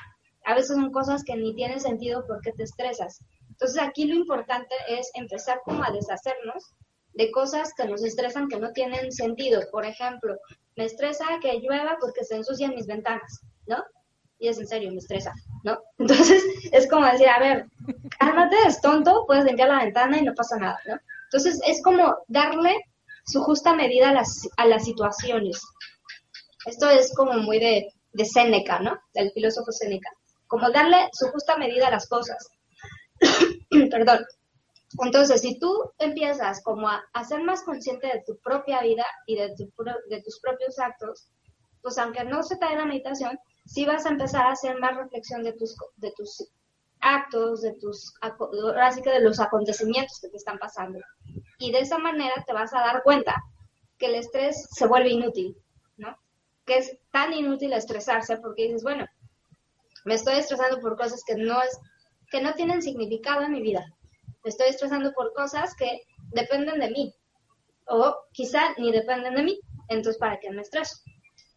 A 0.46 0.54
veces 0.54 0.76
son 0.76 0.92
cosas 0.92 1.24
que 1.24 1.36
ni 1.36 1.56
tienen 1.56 1.80
sentido 1.80 2.24
porque 2.28 2.52
te 2.52 2.64
estresas. 2.64 3.20
Entonces 3.50 3.82
aquí 3.82 4.06
lo 4.06 4.14
importante 4.14 4.76
es 4.88 5.10
empezar 5.16 5.60
como 5.66 5.84
a 5.84 5.90
deshacernos 5.90 6.72
de 7.16 7.32
cosas 7.32 7.74
que 7.76 7.88
nos 7.88 8.04
estresan 8.04 8.48
que 8.48 8.60
no 8.60 8.72
tienen 8.74 9.12
sentido. 9.12 9.62
Por 9.72 9.86
ejemplo, 9.86 10.38
me 10.76 10.86
estresa 10.86 11.26
que 11.42 11.60
llueva 11.60 11.98
porque 12.00 12.24
se 12.24 12.36
ensucian 12.36 12.76
mis 12.76 12.86
ventanas, 12.86 13.42
¿no? 13.66 13.84
Y 14.38 14.50
es 14.50 14.60
en 14.60 14.68
serio, 14.68 14.92
me 14.92 14.98
estresa, 14.98 15.34
¿no? 15.64 15.80
Entonces 15.98 16.44
es 16.72 16.88
como 16.88 17.08
decir, 17.08 17.28
a 17.28 17.40
ver, 17.40 17.66
cálmate, 18.20 18.56
es 18.68 18.80
tonto, 18.82 19.24
puedes 19.26 19.46
limpiar 19.46 19.70
la 19.70 19.84
ventana 19.84 20.20
y 20.20 20.24
no 20.24 20.34
pasa 20.36 20.58
nada, 20.58 20.78
¿no? 20.86 20.96
Entonces 21.24 21.60
es 21.66 21.82
como 21.82 22.18
darle 22.28 22.76
su 23.26 23.42
justa 23.42 23.74
medida 23.74 24.10
a 24.10 24.14
las, 24.14 24.48
a 24.58 24.68
las 24.68 24.86
situaciones. 24.86 25.60
Esto 26.66 26.90
es 26.90 27.14
como 27.16 27.34
muy 27.34 27.60
de, 27.60 27.88
de 28.14 28.26
Séneca, 28.26 28.80
¿no? 28.80 28.98
Del 29.14 29.32
filósofo 29.32 29.72
Séneca. 29.72 30.10
Como 30.48 30.70
darle 30.72 31.10
su 31.14 31.28
justa 31.28 31.58
medida 31.58 31.88
a 31.88 31.92
las 31.92 32.08
cosas. 32.08 32.50
Perdón. 33.92 34.26
Entonces, 35.04 35.42
si 35.42 35.60
tú 35.60 35.92
empiezas 35.98 36.64
como 36.64 36.88
a, 36.88 37.04
ser 37.28 37.44
más 37.44 37.64
consciente 37.64 38.08
de 38.08 38.24
tu 38.26 38.38
propia 38.38 38.82
vida 38.82 39.06
y 39.26 39.36
de, 39.36 39.50
de 39.50 40.22
tus 40.22 40.40
propios 40.40 40.80
actos, 40.80 41.28
pues 41.82 41.98
aunque 41.98 42.24
no 42.24 42.44
se 42.44 42.56
te 42.56 42.66
dé 42.66 42.76
la 42.76 42.86
meditación, 42.86 43.38
sí 43.66 43.86
vas 43.86 44.06
a 44.06 44.10
empezar 44.10 44.46
a 44.46 44.52
hacer 44.52 44.80
más 44.80 44.96
reflexión 44.96 45.44
de 45.44 45.54
tus, 45.54 45.76
de 45.98 46.12
tus 46.16 46.48
actos, 47.00 47.62
de 47.62 47.74
tus, 47.74 48.14
así 48.82 49.02
que 49.02 49.12
de 49.12 49.22
los 49.22 49.40
acontecimientos 49.40 50.20
que 50.22 50.30
te 50.30 50.38
están 50.38 50.58
pasando. 50.58 51.00
Y 51.60 51.72
de 51.72 51.80
esa 51.80 51.98
manera 51.98 52.44
te 52.46 52.54
vas 52.54 52.74
a 52.74 52.80
dar 52.80 53.04
cuenta 53.04 53.36
que 53.98 54.08
el 54.08 54.16
estrés 54.16 54.68
se 54.72 54.88
vuelve 54.88 55.10
inútil. 55.10 55.56
Que 56.66 56.78
es 56.78 56.98
tan 57.12 57.34
inútil 57.34 57.74
estresarse 57.74 58.38
porque 58.38 58.64
dices, 58.64 58.84
bueno, 58.84 59.06
me 60.06 60.16
estoy 60.16 60.36
estresando 60.36 60.80
por 60.80 60.98
cosas 60.98 61.24
que 61.26 61.36
no 61.36 61.62
es 61.62 61.78
que 62.32 62.42
no 62.42 62.54
tienen 62.54 62.82
significado 62.82 63.44
en 63.44 63.52
mi 63.52 63.62
vida. 63.62 63.86
Me 64.44 64.50
estoy 64.50 64.70
estresando 64.70 65.14
por 65.14 65.34
cosas 65.34 65.76
que 65.76 66.02
dependen 66.32 66.80
de 66.80 66.90
mí 66.90 67.14
o 67.88 68.16
quizá 68.32 68.74
ni 68.78 68.92
dependen 68.92 69.36
de 69.36 69.44
mí. 69.44 69.60
Entonces, 69.90 70.20
¿para 70.20 70.40
qué 70.40 70.50
me 70.50 70.62
estreso? 70.62 70.98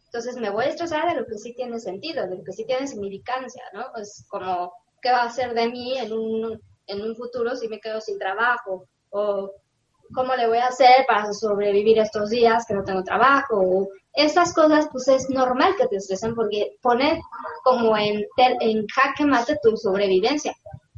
Entonces, 0.05 0.37
me 0.37 0.49
voy 0.49 0.65
a 0.65 0.69
estresar 0.69 1.07
de 1.07 1.19
lo 1.19 1.25
que 1.25 1.37
sí 1.37 1.53
tiene 1.53 1.79
sentido, 1.79 2.27
de 2.27 2.37
lo 2.37 2.43
que 2.43 2.53
sí 2.53 2.65
tiene 2.65 2.87
significancia, 2.87 3.63
¿no? 3.73 3.85
Es 3.99 4.25
como, 4.29 4.71
¿qué 5.01 5.11
va 5.11 5.23
a 5.23 5.31
ser 5.31 5.53
de 5.53 5.69
mí 5.69 5.97
en 5.97 6.13
un, 6.13 6.61
en 6.87 7.01
un 7.01 7.15
futuro 7.15 7.55
si 7.55 7.67
me 7.67 7.79
quedo 7.79 8.01
sin 8.01 8.17
trabajo 8.17 8.87
o 9.09 9.51
cómo 10.13 10.35
le 10.35 10.47
voy 10.47 10.57
a 10.57 10.67
hacer 10.67 11.05
para 11.07 11.31
sobrevivir 11.33 11.99
estos 11.99 12.29
días 12.29 12.65
que 12.67 12.73
no 12.73 12.83
tengo 12.83 13.03
trabajo. 13.03 13.59
O 13.59 13.89
esas 14.19 14.53
cosas, 14.53 14.87
pues 14.91 15.07
es 15.07 15.29
normal 15.29 15.75
que 15.77 15.87
te 15.87 15.97
estresen 15.97 16.35
porque 16.35 16.77
pone 16.81 17.21
como 17.63 17.97
en, 17.97 18.25
en 18.37 18.87
jaque 18.87 19.25
mate 19.25 19.57
tu 19.61 19.75
sobrevivencia. 19.77 20.53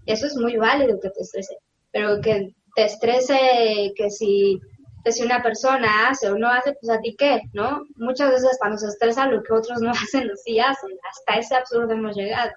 Eso 0.06 0.26
es 0.26 0.36
muy 0.36 0.58
válido 0.58 1.00
que 1.00 1.10
te 1.10 1.22
estrese, 1.22 1.58
pero 1.92 2.20
que 2.22 2.54
te 2.76 2.86
estrese 2.86 3.94
que 3.96 4.10
si, 4.10 4.60
que 5.04 5.12
si 5.12 5.24
una 5.24 5.44
persona 5.44 6.10
hace 6.10 6.30
o 6.30 6.38
no 6.38 6.50
hace, 6.50 6.74
pues 6.82 6.90
a 6.90 7.00
ti 7.00 7.16
qué, 7.18 7.42
¿no? 7.54 7.84
Muchas 7.96 8.32
veces 8.32 8.50
hasta 8.52 8.70
nos 8.70 8.84
estresa 8.84 9.28
lo 9.28 9.44
que 9.44 9.54
otros 9.54 9.82
no 9.82 9.92
hacen 9.92 10.30
o 10.30 10.36
sí 10.36 10.60
hacen. 10.60 10.92
Hasta 11.10 11.40
ese 11.40 11.56
absurdo 11.56 11.92
hemos 11.92 12.16
llegado. 12.16 12.52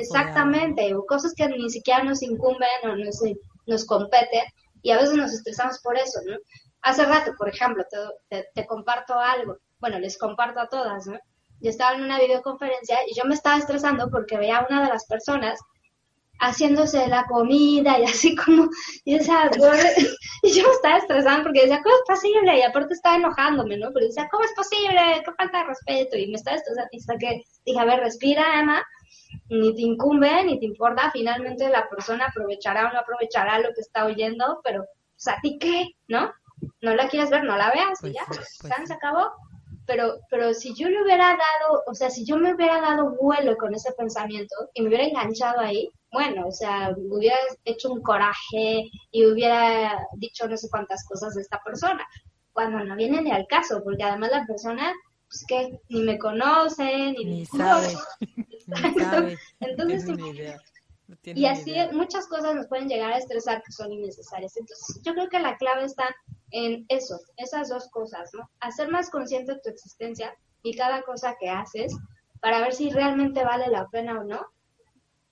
Exactamente, 0.00 0.94
o 0.94 1.04
cosas 1.04 1.34
que 1.34 1.48
ni 1.48 1.70
siquiera 1.70 2.02
nos 2.02 2.22
incumben 2.22 2.68
o 2.84 2.96
nos, 2.96 3.20
nos 3.66 3.84
competen 3.84 4.44
y 4.82 4.90
a 4.90 4.96
veces 4.96 5.14
nos 5.14 5.32
estresamos 5.32 5.80
por 5.80 5.96
eso, 5.96 6.20
¿no? 6.26 6.36
Hace 6.82 7.04
rato, 7.04 7.32
por 7.38 7.48
ejemplo, 7.48 7.84
te, 8.28 8.66
comparto 8.66 9.18
algo, 9.18 9.58
bueno, 9.78 9.98
les 9.98 10.18
comparto 10.18 10.60
a 10.60 10.68
todas, 10.68 11.06
¿no? 11.06 11.18
Yo 11.60 11.70
estaba 11.70 11.94
en 11.94 12.02
una 12.02 12.18
videoconferencia 12.18 12.98
y 13.08 13.14
yo 13.14 13.24
me 13.24 13.34
estaba 13.34 13.58
estresando 13.58 14.10
porque 14.10 14.36
veía 14.36 14.58
a 14.58 14.66
una 14.66 14.82
de 14.82 14.88
las 14.88 15.06
personas 15.06 15.60
haciéndose 16.40 17.06
la 17.06 17.24
comida 17.26 18.00
y 18.00 18.04
así 18.12 18.34
como, 18.34 18.68
y, 19.04 19.14
esa, 19.14 19.48
y 20.42 20.52
yo 20.52 20.66
me 20.66 20.72
estaba 20.72 20.98
estresando 20.98 21.44
porque 21.44 21.62
decía, 21.62 21.80
¿cómo 21.82 21.94
es 21.94 22.02
posible? 22.20 22.58
Y 22.58 22.62
aparte 22.62 22.94
estaba 22.94 23.16
enojándome, 23.16 23.76
¿no? 23.76 23.90
Pero 23.92 24.06
decía, 24.06 24.28
¿cómo 24.30 24.44
es 24.44 24.52
posible? 24.52 25.22
¿Qué 25.24 25.32
falta 25.32 25.58
de 25.58 25.64
respeto? 25.64 26.16
Y 26.16 26.26
me 26.26 26.34
estaba 26.34 26.56
estresando 26.56 26.90
hasta 26.92 27.16
que 27.16 27.42
dije, 27.64 27.78
a 27.78 27.84
ver, 27.84 28.00
respira, 28.00 28.60
Emma, 28.60 28.82
ni 29.48 29.74
te 29.74 29.82
incumbe, 29.82 30.44
ni 30.44 30.58
te 30.58 30.66
importa, 30.66 31.10
finalmente 31.12 31.68
la 31.68 31.88
persona 31.88 32.26
aprovechará 32.26 32.88
o 32.88 32.92
no 32.92 32.98
aprovechará 32.98 33.60
lo 33.60 33.72
que 33.72 33.82
está 33.82 34.04
oyendo, 34.04 34.60
pero, 34.64 34.84
pues, 35.14 35.28
¿a 35.28 35.40
ti 35.40 35.58
qué? 35.60 35.90
¿No? 36.08 36.32
No 36.80 36.94
la 36.94 37.08
quieres 37.08 37.30
ver, 37.30 37.44
no 37.44 37.56
la 37.56 37.70
veas 37.70 37.98
y 38.00 38.02
pues 38.02 38.14
ya, 38.14 38.24
pues 38.26 38.58
se 38.86 38.92
acabó. 38.92 39.32
Pero, 39.86 40.20
pero 40.30 40.54
si 40.54 40.74
yo 40.74 40.88
le 40.88 41.02
hubiera 41.02 41.26
dado, 41.26 41.82
o 41.86 41.94
sea, 41.94 42.08
si 42.08 42.24
yo 42.24 42.36
me 42.36 42.54
hubiera 42.54 42.80
dado 42.80 43.16
vuelo 43.20 43.56
con 43.56 43.74
ese 43.74 43.92
pensamiento 43.92 44.54
y 44.74 44.82
me 44.82 44.88
hubiera 44.88 45.04
enganchado 45.04 45.60
ahí, 45.60 45.90
bueno, 46.12 46.46
o 46.46 46.52
sea, 46.52 46.94
hubiera 46.96 47.36
hecho 47.64 47.92
un 47.92 48.00
coraje 48.00 48.88
y 49.10 49.26
hubiera 49.26 50.06
dicho 50.14 50.46
no 50.46 50.56
sé 50.56 50.68
cuántas 50.70 51.04
cosas 51.06 51.34
de 51.34 51.42
esta 51.42 51.60
persona, 51.64 52.06
cuando 52.52 52.84
no 52.84 52.94
viene 52.96 53.22
ni 53.22 53.32
al 53.32 53.46
caso, 53.48 53.82
porque 53.82 54.04
además 54.04 54.30
la 54.30 54.46
persona, 54.46 54.92
pues 55.26 55.44
que 55.48 55.80
ni 55.88 56.02
me 56.02 56.18
conoce, 56.18 57.12
ni, 57.12 57.24
ni 57.24 57.46
sabe. 57.46 57.88
Entonces, 59.60 60.06
y 61.24 61.46
así 61.46 61.74
muchas 61.92 62.26
cosas 62.26 62.54
nos 62.54 62.66
pueden 62.68 62.88
llegar 62.88 63.12
a 63.12 63.18
estresar 63.18 63.62
que 63.62 63.72
son 63.72 63.92
innecesarias. 63.92 64.56
Entonces, 64.56 65.00
yo 65.02 65.14
creo 65.14 65.28
que 65.28 65.40
la 65.40 65.56
clave 65.56 65.84
está 65.84 66.14
en 66.52 66.84
eso, 66.88 67.18
esas 67.36 67.68
dos 67.68 67.88
cosas, 67.90 68.30
¿no? 68.34 68.48
Hacer 68.60 68.88
más 68.88 69.10
consciente 69.10 69.58
tu 69.62 69.70
existencia 69.70 70.36
y 70.62 70.76
cada 70.76 71.02
cosa 71.02 71.36
que 71.40 71.48
haces 71.48 71.96
para 72.40 72.60
ver 72.60 72.74
si 72.74 72.90
realmente 72.90 73.44
vale 73.44 73.68
la 73.68 73.88
pena 73.88 74.20
o 74.20 74.24
no. 74.24 74.46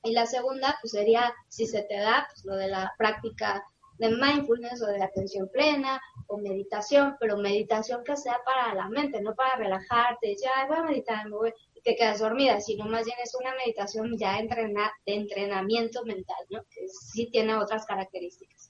Y 0.02 0.12
la 0.12 0.26
segunda, 0.26 0.78
pues 0.80 0.92
sería, 0.92 1.32
si 1.48 1.66
se 1.66 1.82
te 1.82 1.98
da, 1.98 2.26
pues 2.30 2.44
lo 2.44 2.56
de 2.56 2.68
la 2.68 2.92
práctica 2.96 3.62
de 3.98 4.08
mindfulness 4.08 4.82
o 4.82 4.86
de 4.86 5.02
atención 5.02 5.48
plena 5.52 6.00
o 6.26 6.38
meditación, 6.38 7.16
pero 7.20 7.36
meditación 7.36 8.02
que 8.02 8.16
sea 8.16 8.40
para 8.46 8.74
la 8.74 8.88
mente, 8.88 9.20
no 9.20 9.34
para 9.34 9.56
relajarte, 9.56 10.36
ya 10.42 10.66
voy 10.66 10.78
a 10.78 10.82
meditar, 10.84 11.28
me 11.28 11.36
voy, 11.36 11.52
te 11.84 11.94
quedas 11.94 12.20
dormida, 12.20 12.60
sino 12.60 12.86
más 12.86 13.04
bien 13.04 13.18
es 13.22 13.34
una 13.34 13.54
meditación 13.56 14.16
ya 14.16 14.38
entrena, 14.38 14.90
de 15.04 15.14
entrenamiento 15.16 16.02
mental, 16.06 16.46
¿no? 16.48 16.62
Que 16.70 16.88
sí 16.88 17.28
tiene 17.30 17.56
otras 17.56 17.84
características. 17.84 18.69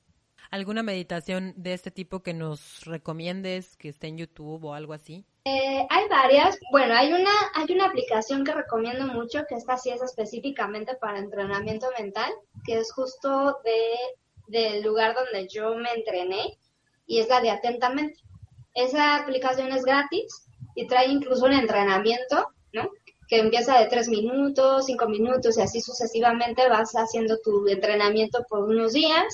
¿Alguna 0.50 0.82
meditación 0.82 1.54
de 1.56 1.74
este 1.74 1.92
tipo 1.92 2.24
que 2.24 2.34
nos 2.34 2.84
recomiendes, 2.84 3.76
que 3.76 3.88
esté 3.88 4.08
en 4.08 4.18
YouTube 4.18 4.64
o 4.64 4.74
algo 4.74 4.94
así? 4.94 5.24
Eh, 5.44 5.86
hay 5.88 6.08
varias. 6.08 6.58
Bueno, 6.72 6.94
hay 6.94 7.12
una, 7.12 7.30
hay 7.54 7.72
una 7.72 7.86
aplicación 7.86 8.44
que 8.44 8.52
recomiendo 8.52 9.06
mucho, 9.06 9.44
que 9.48 9.54
esta 9.54 9.76
sí 9.76 9.90
es 9.90 10.02
específicamente 10.02 10.96
para 10.96 11.20
entrenamiento 11.20 11.86
mental, 11.96 12.32
que 12.64 12.78
es 12.78 12.92
justo 12.92 13.58
de, 13.64 13.94
del 14.48 14.82
lugar 14.82 15.14
donde 15.14 15.46
yo 15.46 15.76
me 15.76 15.92
entrené, 15.92 16.58
y 17.06 17.20
es 17.20 17.28
la 17.28 17.40
de 17.40 17.50
Atentamente. 17.50 18.18
Esa 18.74 19.16
aplicación 19.16 19.70
es 19.70 19.84
gratis 19.84 20.48
y 20.74 20.88
trae 20.88 21.08
incluso 21.08 21.44
un 21.44 21.52
entrenamiento, 21.52 22.48
¿no? 22.72 22.90
que 23.28 23.38
empieza 23.38 23.78
de 23.78 23.86
tres 23.86 24.08
minutos, 24.08 24.86
cinco 24.86 25.06
minutos 25.06 25.56
y 25.56 25.62
así 25.62 25.80
sucesivamente 25.80 26.68
vas 26.68 26.90
haciendo 26.94 27.38
tu 27.38 27.68
entrenamiento 27.68 28.44
por 28.48 28.64
unos 28.64 28.92
días 28.92 29.32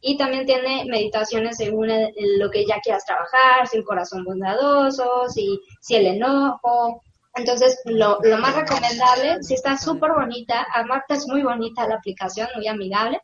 y 0.00 0.16
también 0.16 0.46
tiene 0.46 0.84
meditaciones 0.86 1.58
según 1.58 1.88
lo 1.88 2.50
que 2.50 2.66
ya 2.66 2.80
quieras 2.80 3.04
trabajar, 3.04 3.66
si 3.68 3.76
el 3.76 3.84
corazón 3.84 4.24
bondadoso, 4.24 5.28
si, 5.28 5.60
si 5.80 5.96
el 5.96 6.06
enojo. 6.06 7.02
Entonces, 7.34 7.80
lo, 7.84 8.18
lo 8.22 8.38
más 8.38 8.56
recomendable, 8.56 9.42
si 9.42 9.54
está 9.54 9.76
súper 9.76 10.12
bonita, 10.12 10.66
aparte 10.74 11.14
es 11.14 11.26
muy 11.28 11.42
bonita 11.42 11.86
la 11.86 11.96
aplicación, 11.96 12.48
muy 12.56 12.66
amigable. 12.66 13.20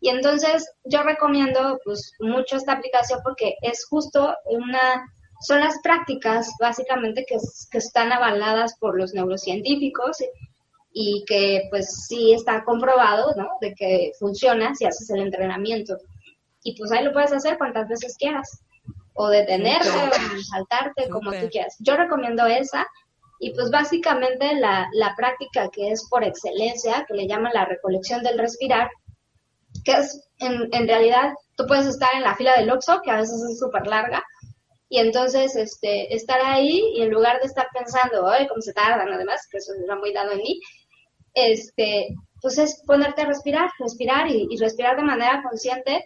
Y 0.00 0.08
entonces 0.08 0.72
yo 0.84 1.02
recomiendo 1.02 1.78
pues 1.84 2.12
mucho 2.20 2.56
esta 2.56 2.72
aplicación 2.72 3.20
porque 3.22 3.54
es 3.60 3.84
justo 3.86 4.34
una 4.46 5.04
son 5.40 5.60
las 5.60 5.78
prácticas 5.82 6.50
básicamente 6.58 7.26
que, 7.28 7.36
que 7.70 7.78
están 7.78 8.12
avaladas 8.12 8.78
por 8.78 8.98
los 8.98 9.12
neurocientíficos 9.12 10.16
y 10.96 11.24
que 11.26 11.66
pues 11.70 12.06
sí 12.06 12.32
está 12.32 12.64
comprobado, 12.64 13.34
¿no? 13.36 13.48
De 13.60 13.74
que 13.74 14.12
funciona 14.18 14.76
si 14.76 14.86
haces 14.86 15.10
el 15.10 15.22
entrenamiento. 15.22 15.98
Y 16.62 16.78
pues 16.78 16.92
ahí 16.92 17.04
lo 17.04 17.12
puedes 17.12 17.32
hacer 17.32 17.58
cuantas 17.58 17.88
veces 17.88 18.16
quieras. 18.16 18.62
O 19.12 19.28
detenerte 19.28 19.88
o 19.88 20.42
saltarte, 20.42 21.08
como 21.10 21.32
tú 21.32 21.48
quieras. 21.50 21.76
Yo 21.80 21.96
recomiendo 21.96 22.46
esa. 22.46 22.86
Y 23.40 23.52
pues 23.54 23.70
básicamente 23.70 24.54
la, 24.54 24.88
la 24.92 25.14
práctica 25.16 25.68
que 25.70 25.90
es 25.90 26.08
por 26.08 26.22
excelencia, 26.22 27.04
que 27.06 27.14
le 27.14 27.26
llaman 27.26 27.52
la 27.52 27.64
recolección 27.64 28.22
del 28.22 28.38
respirar, 28.38 28.88
que 29.84 29.92
es 29.92 30.30
en, 30.38 30.68
en 30.72 30.86
realidad, 30.86 31.32
tú 31.56 31.66
puedes 31.66 31.86
estar 31.86 32.14
en 32.14 32.22
la 32.22 32.36
fila 32.36 32.56
del 32.56 32.70
Oxxo, 32.70 33.00
que 33.02 33.10
a 33.10 33.16
veces 33.16 33.42
es 33.42 33.58
súper 33.58 33.88
larga, 33.88 34.22
y 34.88 35.00
entonces 35.00 35.56
este, 35.56 36.14
estar 36.14 36.40
ahí 36.44 36.80
y 36.94 37.02
en 37.02 37.10
lugar 37.10 37.40
de 37.40 37.46
estar 37.46 37.66
pensando, 37.74 38.28
ay, 38.28 38.46
cómo 38.46 38.60
se 38.62 38.72
tardan, 38.72 39.12
además, 39.12 39.46
que 39.50 39.58
eso 39.58 39.72
era 39.82 39.96
muy 39.96 40.12
dado 40.12 40.30
en 40.30 40.38
mí, 40.38 40.60
este, 41.34 42.08
pues 42.40 42.58
es 42.58 42.82
ponerte 42.86 43.22
a 43.22 43.26
respirar, 43.26 43.70
respirar 43.78 44.28
y, 44.28 44.56
respirar 44.56 44.96
de 44.96 45.02
manera 45.02 45.42
consciente, 45.42 46.04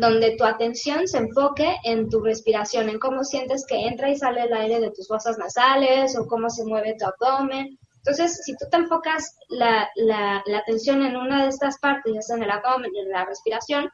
donde 0.00 0.36
tu 0.36 0.44
atención 0.44 1.08
se 1.08 1.18
enfoque 1.18 1.76
en 1.84 2.08
tu 2.08 2.20
respiración, 2.20 2.88
en 2.88 2.98
cómo 2.98 3.24
sientes 3.24 3.64
que 3.66 3.86
entra 3.86 4.10
y 4.10 4.16
sale 4.16 4.42
el 4.42 4.52
aire 4.52 4.80
de 4.80 4.90
tus 4.90 5.08
fosas 5.08 5.38
nasales 5.38 6.16
o 6.16 6.26
cómo 6.26 6.48
se 6.50 6.64
mueve 6.64 6.96
tu 6.98 7.06
abdomen. 7.06 7.78
Entonces, 7.96 8.40
si 8.44 8.52
tú 8.56 8.66
te 8.70 8.76
enfocas 8.76 9.36
la, 9.48 9.88
la, 9.96 10.42
la 10.46 10.58
atención 10.58 11.02
en 11.02 11.16
una 11.16 11.42
de 11.42 11.50
estas 11.50 11.78
partes, 11.78 12.14
ya 12.14 12.22
sea 12.22 12.36
en 12.36 12.44
el 12.44 12.50
abdomen 12.50 12.90
en 12.94 13.10
la 13.10 13.24
respiración, 13.24 13.90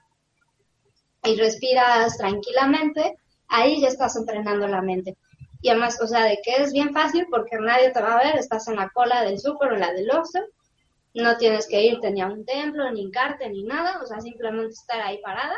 y 1.27 1.37
respiras 1.37 2.17
tranquilamente, 2.17 3.17
ahí 3.49 3.81
ya 3.81 3.89
estás 3.89 4.17
entrenando 4.17 4.67
la 4.67 4.83
mente. 4.83 5.17
Y 5.67 5.69
además, 5.69 5.99
o 6.01 6.07
sea, 6.07 6.23
de 6.23 6.39
que 6.45 6.63
es 6.63 6.73
bien 6.73 6.93
fácil 6.93 7.27
porque 7.29 7.57
nadie 7.59 7.91
te 7.91 8.01
va 8.01 8.15
a 8.15 8.23
ver, 8.23 8.37
estás 8.37 8.69
en 8.69 8.77
la 8.77 8.89
cola 8.91 9.25
del 9.25 9.41
súper 9.41 9.73
o 9.73 9.77
la 9.77 9.93
del 9.93 10.09
Oxxo, 10.13 10.39
no 11.15 11.37
tienes 11.39 11.67
que 11.67 11.83
irte 11.83 12.09
ni 12.13 12.21
a 12.21 12.29
un 12.29 12.45
templo, 12.45 12.89
ni 12.93 13.01
hincarte, 13.01 13.51
ni 13.51 13.65
nada, 13.65 14.01
o 14.01 14.07
sea, 14.07 14.21
simplemente 14.21 14.75
estar 14.75 15.01
ahí 15.01 15.21
parada 15.21 15.57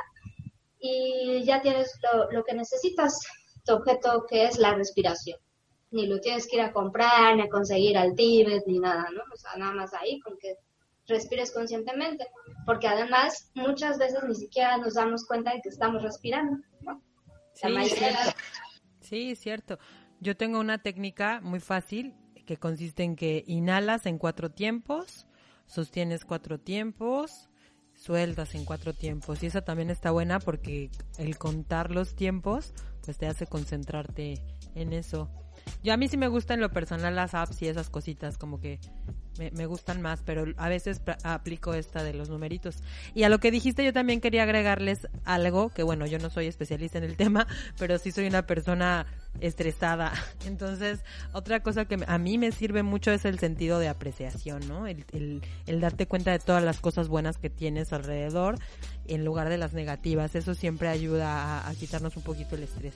y 0.78 1.44
ya 1.44 1.60
tienes 1.60 1.92
lo, 2.02 2.30
lo 2.30 2.42
que 2.42 2.54
necesitas, 2.54 3.20
tu 3.66 3.74
objeto 3.74 4.24
que 4.26 4.46
es 4.46 4.56
la 4.56 4.72
respiración. 4.72 5.38
Ni 5.90 6.06
lo 6.06 6.20
tienes 6.20 6.48
que 6.48 6.56
ir 6.56 6.62
a 6.62 6.72
comprar, 6.72 7.36
ni 7.36 7.42
a 7.42 7.50
conseguir 7.50 7.98
al 7.98 8.14
Tíbet, 8.14 8.62
ni 8.66 8.78
nada, 8.78 9.10
¿no? 9.12 9.20
O 9.30 9.36
sea, 9.36 9.56
nada 9.58 9.72
más 9.72 9.92
ahí 9.92 10.20
con 10.20 10.38
que 10.38 10.56
respires 11.06 11.52
conscientemente, 11.52 12.26
porque 12.64 12.88
además 12.88 13.50
muchas 13.52 13.98
veces 13.98 14.22
ni 14.26 14.34
siquiera 14.34 14.78
nos 14.78 14.94
damos 14.94 15.26
cuenta 15.26 15.52
de 15.52 15.60
que 15.60 15.68
estamos 15.68 16.02
respirando, 16.02 16.56
¿no? 16.80 17.02
Sí, 17.52 17.66
cierto. 19.34 19.78
Yo 20.20 20.36
tengo 20.36 20.60
una 20.60 20.78
técnica 20.78 21.40
muy 21.40 21.60
fácil 21.60 22.14
que 22.46 22.56
consiste 22.56 23.02
en 23.02 23.16
que 23.16 23.44
inhalas 23.46 24.06
en 24.06 24.18
cuatro 24.18 24.50
tiempos, 24.50 25.26
sostienes 25.66 26.24
cuatro 26.24 26.58
tiempos, 26.58 27.48
sueltas 27.94 28.54
en 28.54 28.64
cuatro 28.64 28.94
tiempos. 28.94 29.42
Y 29.42 29.46
esa 29.46 29.62
también 29.62 29.90
está 29.90 30.10
buena 30.10 30.40
porque 30.40 30.90
el 31.18 31.36
contar 31.36 31.90
los 31.90 32.14
tiempos, 32.14 32.72
pues 33.04 33.18
te 33.18 33.26
hace 33.26 33.46
concentrarte 33.46 34.42
en 34.74 34.92
eso. 34.92 35.30
Yo 35.82 35.92
a 35.92 35.96
mí 35.96 36.08
sí 36.08 36.16
me 36.16 36.28
gustan 36.28 36.60
lo 36.60 36.70
personal 36.70 37.14
las 37.14 37.34
apps 37.34 37.62
y 37.62 37.68
esas 37.68 37.90
cositas, 37.90 38.38
como 38.38 38.60
que 38.60 38.78
me, 39.38 39.66
gustan 39.66 40.02
más, 40.02 40.22
pero 40.24 40.46
a 40.56 40.68
veces 40.68 41.00
aplico 41.22 41.74
esta 41.74 42.02
de 42.02 42.14
los 42.14 42.28
numeritos. 42.28 42.76
Y 43.14 43.22
a 43.22 43.28
lo 43.28 43.38
que 43.38 43.50
dijiste 43.50 43.84
yo 43.84 43.92
también 43.92 44.20
quería 44.20 44.42
agregarles 44.42 45.08
algo, 45.24 45.70
que 45.70 45.82
bueno, 45.82 46.06
yo 46.06 46.18
no 46.18 46.30
soy 46.30 46.46
especialista 46.46 46.98
en 46.98 47.04
el 47.04 47.16
tema, 47.16 47.46
pero 47.78 47.98
sí 47.98 48.12
soy 48.12 48.26
una 48.26 48.46
persona 48.46 49.06
estresada. 49.40 50.12
Entonces, 50.46 51.00
otra 51.32 51.60
cosa 51.60 51.84
que 51.84 51.98
a 52.06 52.18
mí 52.18 52.38
me 52.38 52.52
sirve 52.52 52.82
mucho 52.82 53.10
es 53.12 53.24
el 53.24 53.38
sentido 53.38 53.78
de 53.78 53.88
apreciación, 53.88 54.66
¿no? 54.68 54.86
El, 54.86 55.42
darte 55.80 56.06
cuenta 56.06 56.32
de 56.32 56.38
todas 56.38 56.62
las 56.62 56.80
cosas 56.80 57.08
buenas 57.08 57.38
que 57.38 57.50
tienes 57.50 57.92
alrededor 57.92 58.58
en 59.06 59.24
lugar 59.24 59.48
de 59.48 59.58
las 59.58 59.72
negativas. 59.72 60.34
Eso 60.34 60.54
siempre 60.54 60.88
ayuda 60.88 61.60
a, 61.60 61.68
a 61.68 61.74
quitarnos 61.74 62.16
un 62.16 62.22
poquito 62.22 62.56
el 62.56 62.64
estrés. 62.64 62.94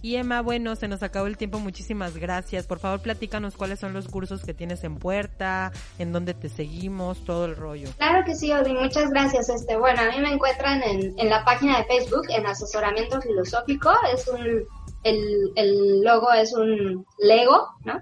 Y 0.00 0.16
Emma, 0.16 0.42
bueno, 0.42 0.76
se 0.76 0.86
nos 0.88 1.02
acabó 1.02 1.26
el 1.26 1.36
tiempo, 1.36 1.58
muchísimas 1.58 2.16
gracias. 2.16 2.66
Por 2.66 2.78
favor, 2.78 3.00
platícanos 3.00 3.56
cuáles 3.56 3.80
son 3.80 3.92
los 3.92 4.08
cursos 4.08 4.44
que 4.44 4.54
tienes 4.54 4.84
en 4.84 4.96
puerta, 4.96 5.72
en 5.98 6.12
dónde 6.12 6.34
te 6.34 6.48
seguimos, 6.48 7.24
todo 7.24 7.46
el 7.46 7.56
rollo. 7.56 7.88
Claro 7.98 8.24
que 8.24 8.34
sí, 8.34 8.52
Odi, 8.52 8.72
muchas 8.72 9.10
gracias. 9.10 9.48
Este, 9.48 9.76
bueno, 9.76 10.02
a 10.02 10.06
mí 10.06 10.20
me 10.20 10.32
encuentran 10.32 10.82
en, 10.82 11.18
en 11.18 11.28
la 11.28 11.44
página 11.44 11.78
de 11.78 11.84
Facebook, 11.86 12.26
en 12.28 12.46
Asesoramiento 12.46 13.20
Filosófico. 13.20 13.90
Es 14.14 14.28
un, 14.28 14.64
el, 15.02 15.52
el 15.56 16.02
logo 16.02 16.32
es 16.32 16.52
un 16.52 17.04
Lego, 17.18 17.68
¿no? 17.84 18.00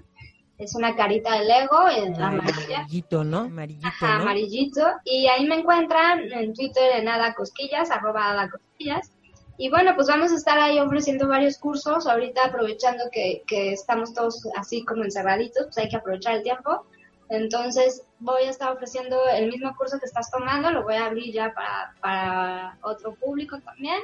Es 0.57 0.73
una 0.75 0.95
carita 0.95 1.33
de 1.39 1.45
Lego 1.45 1.77
amarilla. 1.77 2.77
Amarillito, 2.77 3.23
¿no? 3.23 3.39
Amarillito, 3.41 3.87
Ajá, 3.87 4.15
amarillito. 4.15 4.81
Y 5.05 5.27
ahí 5.27 5.45
me 5.45 5.59
encuentran 5.59 6.31
en 6.31 6.53
Twitter 6.53 6.95
en 6.95 7.07
Ada 7.07 7.33
Cosquillas, 7.35 7.91
arroba 7.91 8.31
Ada 8.31 8.49
Cosquillas. 8.49 9.11
Y 9.57 9.69
bueno, 9.69 9.93
pues 9.95 10.07
vamos 10.07 10.31
a 10.31 10.35
estar 10.35 10.59
ahí 10.59 10.79
ofreciendo 10.79 11.27
varios 11.27 11.57
cursos. 11.57 12.05
Ahorita 12.05 12.45
aprovechando 12.45 13.05
que, 13.11 13.43
que 13.47 13.73
estamos 13.73 14.13
todos 14.13 14.47
así 14.55 14.85
como 14.85 15.03
encerraditos, 15.03 15.65
pues 15.65 15.77
hay 15.79 15.89
que 15.89 15.95
aprovechar 15.97 16.35
el 16.35 16.43
tiempo. 16.43 16.85
Entonces 17.29 18.03
voy 18.19 18.43
a 18.43 18.49
estar 18.49 18.71
ofreciendo 18.71 19.19
el 19.33 19.49
mismo 19.49 19.75
curso 19.75 19.99
que 19.99 20.05
estás 20.05 20.31
tomando, 20.31 20.71
lo 20.71 20.83
voy 20.83 20.95
a 20.95 21.07
abrir 21.07 21.33
ya 21.33 21.53
para, 21.53 21.93
para 21.99 22.77
otro 22.81 23.15
público 23.15 23.59
también, 23.59 23.99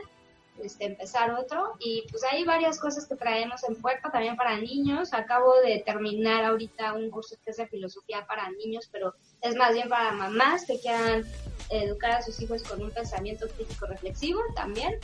este, 0.62 0.86
empezar 0.86 1.32
otro. 1.32 1.76
Y 1.80 2.04
pues 2.10 2.24
hay 2.26 2.44
varias 2.44 2.80
cosas 2.80 3.08
que 3.08 3.16
traemos 3.16 3.64
en 3.64 3.76
puerta 3.76 4.12
también 4.12 4.36
para 4.36 4.58
niños. 4.58 5.14
Acabo 5.14 5.56
de 5.62 5.84
terminar 5.86 6.44
ahorita 6.44 6.94
un 6.94 7.10
curso 7.10 7.36
que 7.46 7.52
es 7.52 7.58
de 7.58 7.68
filosofía 7.68 8.26
para 8.28 8.50
niños, 8.52 8.90
pero 8.92 9.14
es 9.42 9.56
más 9.56 9.74
bien 9.74 9.88
para 9.88 10.12
mamás 10.12 10.66
que 10.66 10.80
quieran 10.80 11.24
educar 11.70 12.12
a 12.12 12.22
sus 12.22 12.42
hijos 12.42 12.64
con 12.64 12.82
un 12.82 12.92
pensamiento 12.92 13.48
crítico 13.48 13.86
reflexivo 13.86 14.42
también. 14.56 15.00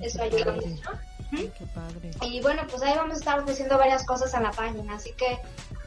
Eso 0.00 0.22
ayuda 0.22 0.52
mucho. 0.52 0.90
Qué 1.30 1.66
padre. 1.74 2.10
Y 2.22 2.40
bueno, 2.40 2.62
pues 2.70 2.82
ahí 2.82 2.94
vamos 2.96 3.16
a 3.16 3.18
estar 3.18 3.38
ofreciendo 3.40 3.76
varias 3.76 4.04
cosas 4.04 4.32
en 4.34 4.44
la 4.44 4.52
página, 4.52 4.94
así 4.94 5.12
que 5.12 5.38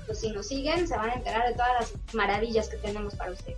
pues 0.06 0.20
si 0.20 0.32
nos 0.32 0.48
siguen 0.48 0.88
se 0.88 0.96
van 0.98 1.10
a 1.10 1.14
enterar 1.14 1.48
de 1.48 1.54
todas 1.54 1.72
las 1.80 2.14
maravillas 2.14 2.70
que 2.70 2.78
tenemos 2.78 3.16
para 3.16 3.32
ustedes. 3.32 3.58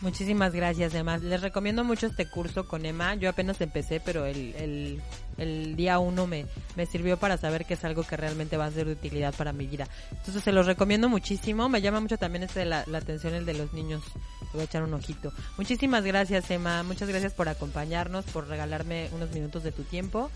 Muchísimas 0.00 0.54
gracias, 0.54 0.94
Emma. 0.94 1.18
Les 1.18 1.42
recomiendo 1.42 1.84
mucho 1.84 2.06
este 2.06 2.28
curso 2.28 2.66
con 2.66 2.86
Emma. 2.86 3.14
Yo 3.16 3.28
apenas 3.28 3.60
empecé, 3.60 4.00
pero 4.00 4.24
el, 4.24 4.54
el, 4.56 5.02
el 5.38 5.76
día 5.76 5.98
uno 5.98 6.26
me, 6.26 6.46
me 6.76 6.86
sirvió 6.86 7.18
para 7.18 7.36
saber 7.36 7.64
que 7.64 7.74
es 7.74 7.84
algo 7.84 8.02
que 8.02 8.16
realmente 8.16 8.56
va 8.56 8.66
a 8.66 8.70
ser 8.70 8.86
de 8.86 8.92
utilidad 8.92 9.34
para 9.34 9.52
mi 9.52 9.66
vida. 9.66 9.88
Entonces 10.10 10.42
se 10.42 10.52
los 10.52 10.66
recomiendo 10.66 11.08
muchísimo. 11.08 11.68
Me 11.68 11.80
llama 11.80 12.00
mucho 12.00 12.18
también 12.18 12.42
este 12.42 12.64
la, 12.64 12.84
atención 12.94 13.34
el 13.34 13.46
de 13.46 13.54
los 13.54 13.72
niños. 13.72 14.02
Le 14.40 14.50
voy 14.52 14.60
a 14.62 14.64
echar 14.64 14.82
un 14.82 14.94
ojito. 14.94 15.32
Muchísimas 15.56 16.04
gracias, 16.04 16.50
Emma. 16.50 16.82
Muchas 16.82 17.08
gracias 17.08 17.32
por 17.32 17.48
acompañarnos, 17.48 18.24
por 18.26 18.48
regalarme 18.48 19.08
unos 19.12 19.30
minutos 19.30 19.62
de 19.62 19.72
tu 19.72 19.84
tiempo. 19.84 20.30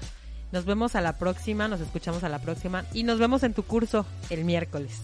Nos 0.53 0.65
vemos 0.65 0.95
a 0.95 1.01
la 1.01 1.19
próxima, 1.19 1.67
nos 1.67 1.81
escuchamos 1.81 2.23
a 2.23 2.29
la 2.29 2.39
próxima 2.39 2.85
y 2.93 3.03
nos 3.03 3.19
vemos 3.19 3.43
en 3.43 3.55
tu 3.55 3.65
curso 3.65 4.07
el 4.31 4.45
miércoles. 4.45 5.01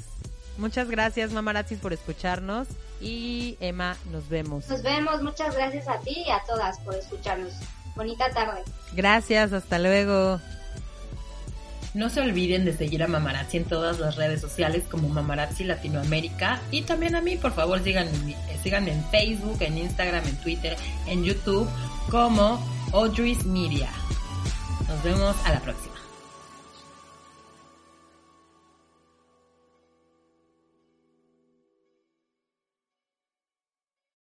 Muchas 0.58 0.90
gracias, 0.90 1.32
mamarazzis, 1.32 1.78
por 1.78 1.92
escucharnos. 1.92 2.68
Y 3.00 3.56
Emma, 3.60 3.96
nos 4.12 4.28
vemos. 4.28 4.68
Nos 4.68 4.82
vemos, 4.82 5.22
muchas 5.22 5.56
gracias 5.56 5.88
a 5.88 5.98
ti 6.00 6.22
y 6.26 6.30
a 6.30 6.42
todas 6.46 6.78
por 6.80 6.94
escucharnos. 6.94 7.54
Bonita 7.94 8.30
tarde. 8.30 8.62
Gracias, 8.94 9.52
hasta 9.52 9.78
luego. 9.78 10.40
No 11.92 12.08
se 12.08 12.20
olviden 12.20 12.64
de 12.64 12.76
seguir 12.76 13.02
a 13.02 13.08
Mamarazzi 13.08 13.56
en 13.56 13.64
todas 13.64 13.98
las 13.98 14.14
redes 14.14 14.40
sociales 14.40 14.84
como 14.88 15.08
Mamarazzi 15.08 15.64
Latinoamérica 15.64 16.60
y 16.70 16.82
también 16.82 17.16
a 17.16 17.20
mí, 17.20 17.36
por 17.36 17.52
favor, 17.52 17.82
síganme, 17.82 18.36
síganme 18.62 18.92
en 18.92 19.04
Facebook, 19.10 19.56
en 19.60 19.76
Instagram, 19.76 20.24
en 20.24 20.36
Twitter, 20.36 20.76
en 21.08 21.24
YouTube 21.24 21.68
como 22.08 22.64
Audrey's 22.92 23.44
Media. 23.44 23.90
Nos 24.88 25.02
vemos 25.02 25.36
a 25.44 25.52
la 25.52 25.60
próxima. 25.60 25.99